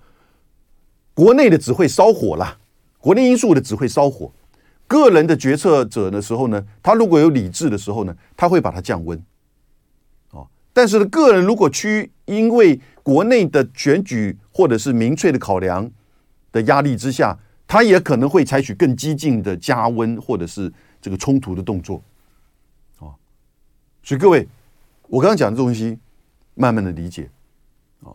[1.15, 2.59] 国内的只会烧火啦，
[2.99, 4.31] 国内因素的只会烧火。
[4.87, 9.21] 个人的决策者的时候呢，他如果有理智的时候呢，他会把它降温。
[10.31, 15.91] 啊，但是呢，个人如果去因为国内的选举或者是民粹的考量
[16.53, 22.01] 的压力之下，他也可能会采取更激进的加温或者是这个冲突的动作。
[22.99, 23.11] 啊，
[24.03, 24.47] 所以各位，
[25.09, 25.99] 我刚刚讲的东西，
[26.55, 27.29] 慢慢的理解。
[28.05, 28.15] 啊，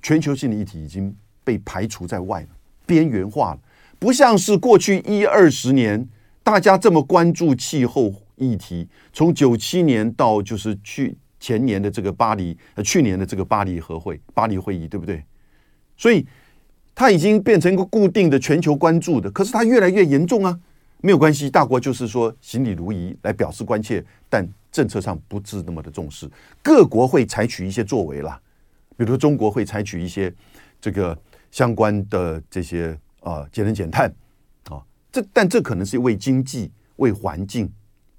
[0.00, 2.48] 全球性的议题已经被排除在外了，
[2.86, 3.60] 边缘化了，
[4.00, 6.08] 不像是过去一二十年
[6.42, 15.22] 大家这么关注气候议题，从九七年到就是去前年的这个巴黎，呃，去年的这个巴黎和会、巴黎会议，对不对？
[15.98, 16.26] 所以
[16.94, 20.58] 它已经变成一个固定的全球关注的，可是它越来越严重啊。
[21.02, 26.26] 没有关系，大国就是说行礼如仪来表示关切，但政策上不是那么的重视，
[26.62, 28.40] 各国会采取一些作为啦，
[28.96, 30.32] 比如说中国会采取一些
[30.80, 31.16] 这个
[31.50, 34.12] 相关的这些啊节能减碳
[34.68, 37.70] 啊，这但这可能是为经济、为环境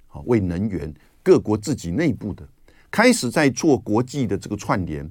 [0.07, 2.47] 啊、为能源，各国自己内部的
[2.89, 5.09] 开始在做国际的这个串联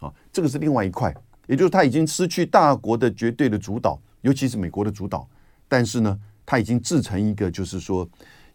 [0.00, 1.14] 啊，这个是另外一块，
[1.46, 5.28] 也就是他已经失去大国的绝对的主导，尤其是美国的主导，
[5.68, 6.20] 但是呢。
[6.44, 8.06] 它已经制成一个，就是说，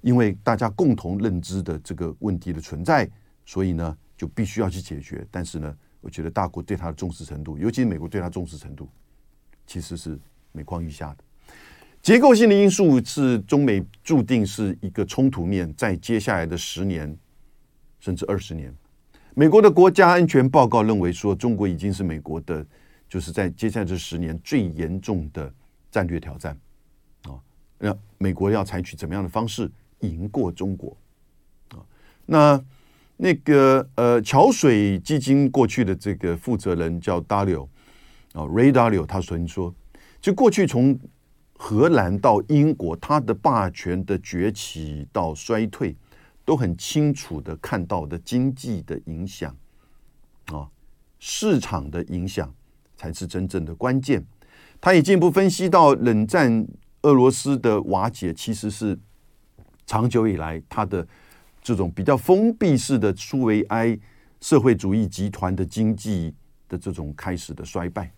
[0.01, 3.09] 因为大家共同认知的这个问题的存在，
[3.45, 5.25] 所以呢，就必须要去解决。
[5.31, 8.89] 但是呢，我觉得大国对它的重视程度，尤其是美国对它重视程度，
[9.65, 10.19] 其实是
[10.58, 11.18] 每况愈下的。
[12.01, 17.16] 结构性的因素是中美注定是一个冲突面，在接下来的十年
[17.99, 18.74] 甚至二十年，
[19.36, 22.66] 美国的国家安全报告认为说，中国已经是美国的，
[23.10, 25.53] 就是在接下来这十年最严重的
[25.91, 26.58] 战略挑战
[27.24, 27.38] 啊。
[27.78, 30.95] 那美国要采取怎么样的方式赢过中国
[31.70, 31.84] 啊？
[32.26, 32.64] 那
[33.18, 37.66] 那个呃，桥水基金过去的这个负责人叫 Dalio
[38.34, 39.74] 啊，Ray Dalio，他曾经说，
[40.20, 40.99] 就过去从
[41.57, 45.95] 荷兰到英国，他的霸权的崛起到衰退，
[46.43, 49.55] 都很清楚的看到的经济的影响
[50.47, 50.68] 啊，
[51.20, 52.53] 市场的影响
[52.95, 54.26] 才是真正的关键。
[54.80, 56.68] 他也进一步分析到冷战。
[57.03, 58.97] 俄罗斯的瓦解其实是
[59.86, 61.07] 长久以来它的
[61.61, 63.97] 这种比较封闭式的苏维埃
[64.41, 66.34] 社会主义集团的经济
[66.68, 68.11] 的这种开始的衰败，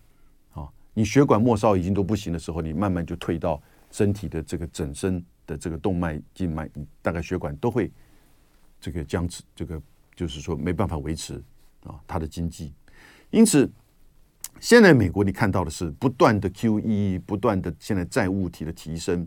[0.94, 6.68] 你血管末梢已经都不行的时候，你慢慢就退到身体的这个整身的这个动脉静脉，
[7.02, 7.90] 大概血管都会
[8.80, 9.80] 这个僵持，这个
[10.14, 11.42] 就是说没办法维持
[11.84, 12.72] 啊它的经济，
[13.30, 13.70] 因此。
[14.58, 19.26] 现在美国你看到的是不断的 QE，不断的现在债务体的提升。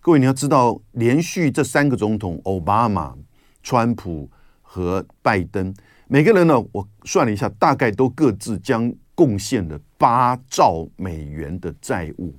[0.00, 3.14] 各位你要知道，连续这三个总统，奥巴马、
[3.62, 4.30] 川普
[4.62, 5.74] 和拜登，
[6.08, 12.34] 每个人呢，我算了一下，大概都各自将贡献了八兆美元的债务。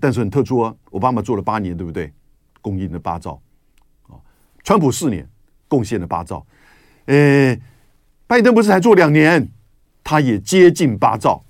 [0.00, 2.12] 但是很特殊啊，奥巴马做了八年，对不对？
[2.60, 3.40] 供应了八兆。
[4.08, 4.18] 啊，
[4.64, 5.28] 川普四年
[5.68, 6.46] 贡献了八兆。
[7.06, 7.60] 诶，
[8.26, 9.48] 拜登不是才做两年？
[10.08, 11.44] 他也接近八兆，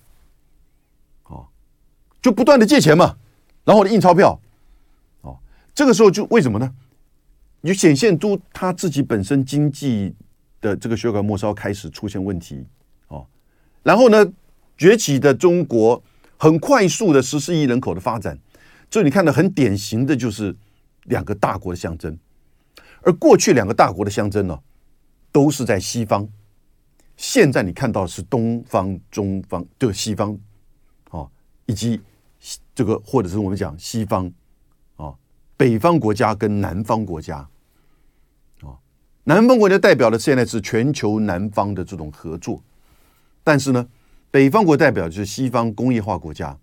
[1.25, 1.47] 哦，
[2.23, 3.15] 就不断的借钱嘛，
[3.65, 4.41] 然后印钞票，
[5.21, 5.39] 哦，
[5.75, 6.75] 这个时候就为什么呢？
[7.61, 10.15] 你就显现出他自己本身经济
[10.63, 12.67] 的这个血管末梢开始出现问题，
[13.87, 14.33] 然后呢，
[14.77, 16.03] 崛起的中国
[16.37, 18.37] 很快速的十四亿人口的发展，
[18.91, 20.53] 这你看到很典型的就是
[21.05, 22.19] 两个大国的象征，
[23.03, 24.59] 而过去两个大国的象征呢，
[25.31, 26.29] 都是在西方。
[27.17, 30.37] 现在你看到是东方、中方，对西方，
[31.11, 31.25] 啊，
[31.67, 32.01] 以及
[32.75, 34.29] 这个或者是我们讲西方，
[34.97, 35.15] 啊，
[35.57, 37.37] 北方国家跟南方国家，
[38.63, 38.75] 啊，
[39.23, 42.61] 南方国家代表的现在是全球南方的这种合作，
[43.47, 43.87] 但是呢，
[44.29, 46.59] 北方国代表就是西方工业化国家，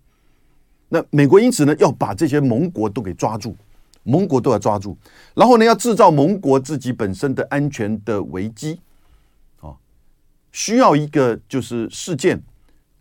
[0.90, 3.56] 那美国因此呢要把这些盟国都给抓住，
[4.02, 4.94] 盟国都要抓住，
[5.32, 8.78] 然后呢要制造盟国自己本身的安全的危机。
[9.60, 9.74] 啊
[10.52, 12.38] 需要一个就是事件，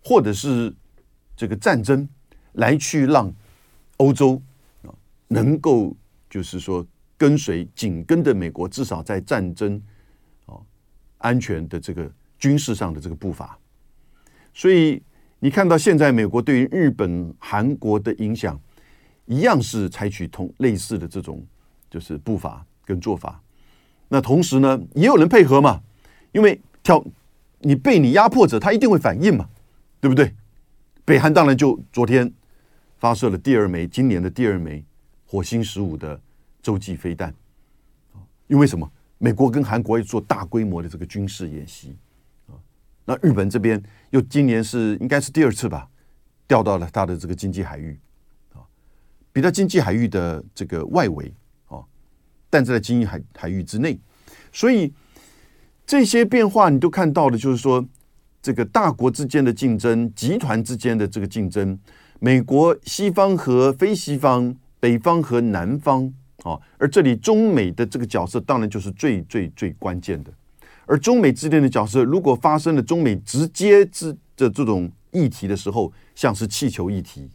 [0.02, 0.74] 或者是
[1.36, 2.08] 这个战争，
[2.54, 3.30] 来去让
[3.98, 4.42] 欧洲
[4.84, 4.96] 啊
[5.28, 5.94] 能够
[6.30, 9.76] 就是说跟随紧跟着美国，至少在战争
[10.46, 10.56] 啊
[11.18, 12.10] 安全的这个
[12.40, 13.60] 军事上的这个步伐。
[14.54, 15.02] 所以
[15.40, 18.60] 你看到现在美国对于日本、韩国的影响，
[19.26, 21.46] 一样是采取同类似的这种
[21.90, 23.42] 就是步伐跟做法。
[24.08, 25.82] 那同时呢，也有人配合嘛，
[26.32, 27.04] 因为挑。
[27.66, 29.48] 你被你压迫者，他一定会反应嘛，
[30.02, 30.34] 对不对？
[31.06, 32.30] 北韩当然就昨天
[32.98, 34.84] 发射了第二枚，今年的第二枚
[35.26, 36.20] 火星十五的
[36.62, 37.34] 洲际飞弹。
[38.48, 38.92] 因为什么？
[39.18, 41.96] 美国跟韩国要做大规模的这个军事演习。
[43.06, 43.82] 那日本这边
[44.12, 45.88] 又今年是应该是第二次吧，
[46.48, 48.00] 调到了他的这个经济海域
[48.54, 48.62] 啊，
[49.32, 51.34] 比他经济海域的这个外围
[51.68, 51.84] 啊，
[52.50, 54.00] 但在经济海海域之内，
[54.52, 54.94] 所以。
[55.86, 57.86] 这些变化你都看到的，就是说，
[58.42, 61.78] 这个大国之间的竞争，集团之间的这个竞争，
[62.22, 66.12] 美国西方和非西方，北方和南方
[66.44, 70.32] 啊，而这里中美的这个角色，当然就是最最最关键的。
[70.86, 77.30] 而中美之间的角色，如果发生了中美直接之的这种议题的时候，像是气球议题，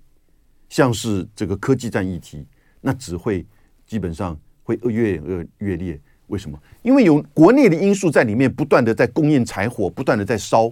[0.68, 2.46] 像是这个科技战议题，
[2.80, 3.46] 那只会
[3.86, 6.00] 基本上会越演越越烈。
[6.26, 6.60] 为什么？
[6.82, 10.70] 因为有国内的因素在里面，不断的在供应柴火，不断的在烧。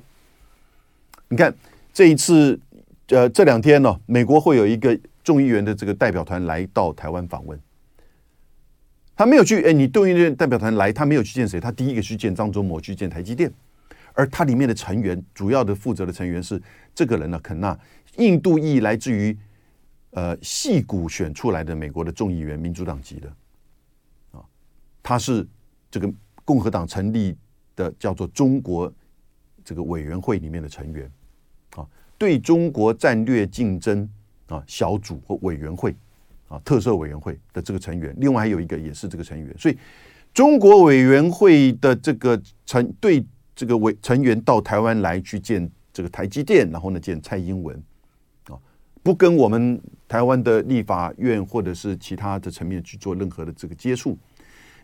[1.29, 1.55] 你看
[1.95, 2.61] 这一次，
[3.09, 7.59] 呃，这两天呢、美国会有一个众议员的这个代表团来到台湾访问。
[9.17, 11.59] 他没有去，哎，你众议院代表团来，他没有去见谁？
[11.59, 13.51] 他第一个去见张忠谋，去见台积电。
[14.13, 16.61] 而他里面的成员，主要的负责的成员是
[16.95, 17.79] 这个人呢，肯纳，
[18.19, 19.37] 印度裔，来自于
[20.11, 23.29] 呃矽谷选出来的美国的众议员，民主党籍的。
[24.33, 24.45] 啊
[25.03, 25.47] 他是
[25.91, 26.13] 这个
[26.45, 27.37] 共和党成立
[27.75, 28.93] 的叫做中国
[29.65, 31.11] 这个委员会里面的成员
[31.77, 31.87] 啊，
[32.19, 34.09] 对中国战略竞争
[34.49, 35.95] 啊小组或委员会
[36.49, 39.77] 啊特色委员会的这个成员，另外还有一个也是这个成员，所以
[40.33, 43.25] 中国委员会的这个成对
[43.55, 47.75] 这个委成员到台湾来去见这个台积电，然后呢见蔡英文
[48.49, 48.59] 啊，
[49.03, 54.17] 不跟我们台湾的立法院或者是其他的层面去做任何的这个接触。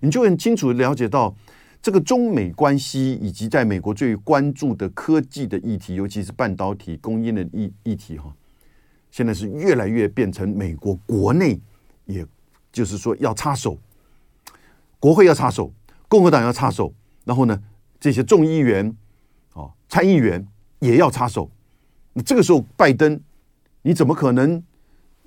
[0.01, 1.33] 你就很清楚了解到，
[1.81, 8.35] 这个中美关系以及在美国最关注的科技的议题，尤其是半导体供应的议议题，哈，
[9.13, 11.61] 现在是越来越变成美国国内，
[12.07, 12.27] 也
[12.73, 13.79] 就是说要插手，
[14.99, 15.73] 国会要插手，
[16.09, 16.93] 共和党要插手，
[17.25, 17.63] 然后呢，
[18.01, 18.97] 这些众议员
[19.53, 20.45] 啊、参议员
[20.81, 21.49] 也要插手。
[22.15, 23.21] 那这个时候，拜登，
[23.83, 24.61] 你怎么可能？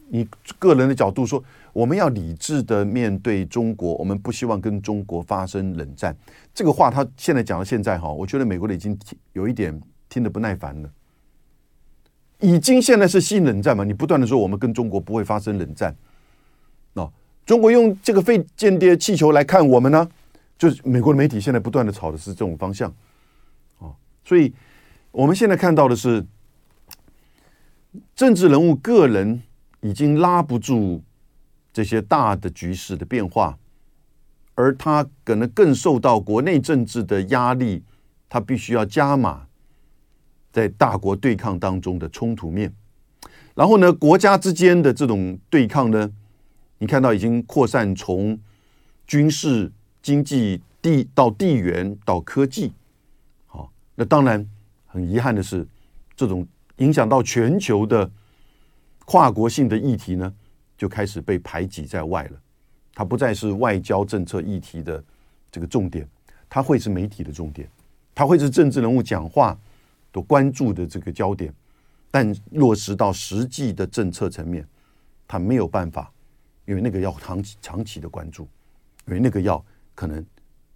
[0.07, 0.27] 你
[0.59, 6.15] 个人的角度说，我们要理智的面对中国，我们不希望跟中国发生冷战。
[6.53, 8.95] 这个话他现在讲到现在哈，我觉得美国的已经
[9.33, 10.89] 有一点听得不耐烦了。
[12.45, 13.83] 已经现在是新冷战嘛？
[13.83, 15.95] 你不断的说我们跟中国不会发生冷战，
[16.93, 17.11] 哦，
[17.45, 20.07] 中国用这个废间谍气球来看我们呢？
[20.57, 22.93] 就是美国的媒体现在不断的吵的是这种方向，
[23.79, 24.53] 哦，所以
[25.11, 26.25] 我们现在看到的是
[28.15, 29.41] 政治人物个人。
[29.81, 31.03] 已经拉不住
[31.71, 33.55] 这些大的局势的变化，
[34.55, 37.83] 而他可能更受到国内政治的压力，
[38.27, 39.45] 他必须要加码
[40.55, 42.73] 在大国对抗当中的冲突面。
[43.53, 46.09] 然后呢，国家之间的这种对抗呢，
[46.77, 48.39] 你看到已经扩散从
[49.05, 49.69] 军事、
[50.01, 52.71] 经济、地到地缘到科技。
[53.47, 54.49] 好，那当然
[54.85, 55.67] 很遗憾的是，
[56.15, 56.47] 这种
[56.77, 58.09] 影响到全球的。
[59.07, 60.33] 跨国性的议题呢，
[60.75, 62.31] 就开始被排挤在外了。
[62.91, 65.03] 它不再是外交政策议题的
[65.51, 66.09] 这个重点，
[66.49, 67.69] 它会是媒体的重点，
[68.15, 69.55] 它会是政治人物讲话
[70.15, 71.53] 都关注的这个焦点。
[72.09, 74.65] 但落实到实际的政策层面，
[75.27, 76.09] 他没有办法，
[76.65, 78.47] 因为那个要长期长期的关注，
[79.07, 79.61] 因为那个要
[79.93, 80.25] 可能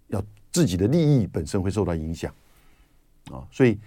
[0.08, 0.22] 要
[0.52, 2.30] 自己的利益本身会受到影响
[3.30, 3.78] 啊，所以。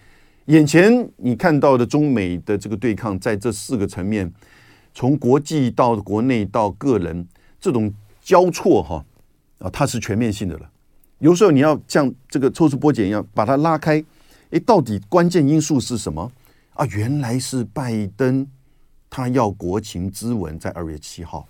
[0.47, 4.29] 眼前你看到的中美的这个对抗，在这四个层面，
[4.93, 7.25] 从国际到国内到个人，
[7.61, 7.89] 这种
[8.21, 9.05] 交错哈
[9.59, 10.69] 啊，它是全面性的了。
[11.19, 14.03] 有时候你要像这个抽丝剥茧一样把它拉开，
[14.53, 16.31] 哎，到底关键因素是什么
[16.75, 16.85] 啊？
[16.85, 18.47] 原来是拜登
[19.09, 21.47] 他要国情咨文在二月七号，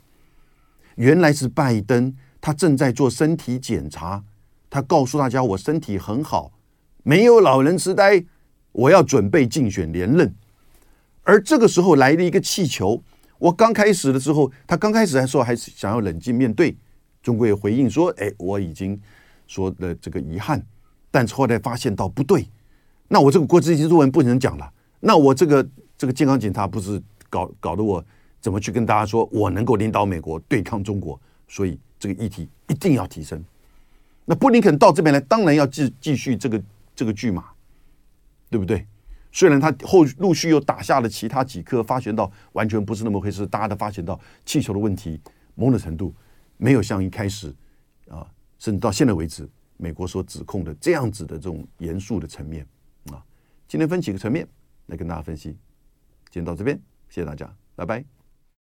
[0.96, 4.24] 原来是拜登他正在做身体检查，
[4.70, 6.54] 他告诉大家我身体很好，
[7.04, 8.24] 没有老人痴呆。
[8.72, 10.34] 我要准备竞选连任，
[11.22, 13.04] 而这个时候来了一个气球。
[13.38, 16.76] 我刚开始的时候，他刚开始还说还是想要冷静面对，
[17.22, 19.00] 中国也回应说：“哎，我已经
[19.46, 20.66] 说了这个遗憾。”
[21.12, 22.48] 但是后来发现到不对，
[23.14, 24.74] 那我这个国际新闻不能讲了。
[25.00, 27.00] 那我这个这个健康检查不是
[27.30, 28.04] 搞搞得我
[28.42, 31.22] 怎么去跟大家说我能够领导美国对抗中国？
[31.48, 33.40] 所以这个议题一定要提升。
[34.26, 36.60] 那布林肯到这边来，当然要继继续这个
[36.96, 37.46] 这个剧码。
[38.50, 38.86] 对不对？
[39.32, 45.20] 虽然他后陆续又打下了其他几颗，发现到完全不是那么回事，大家都发现到气球的问题，
[45.56, 46.14] 某种程度
[46.58, 47.52] 没有像一开始
[48.10, 48.28] 啊，
[48.60, 52.64] 甚至到现在为止，美国所指控的这样子的这种严肃的层面。
[53.68, 54.48] 今天分几个层面
[54.88, 55.52] 来跟大家分析，
[56.30, 56.78] 今天到这边，
[57.10, 58.23] 谢谢大家，拜拜。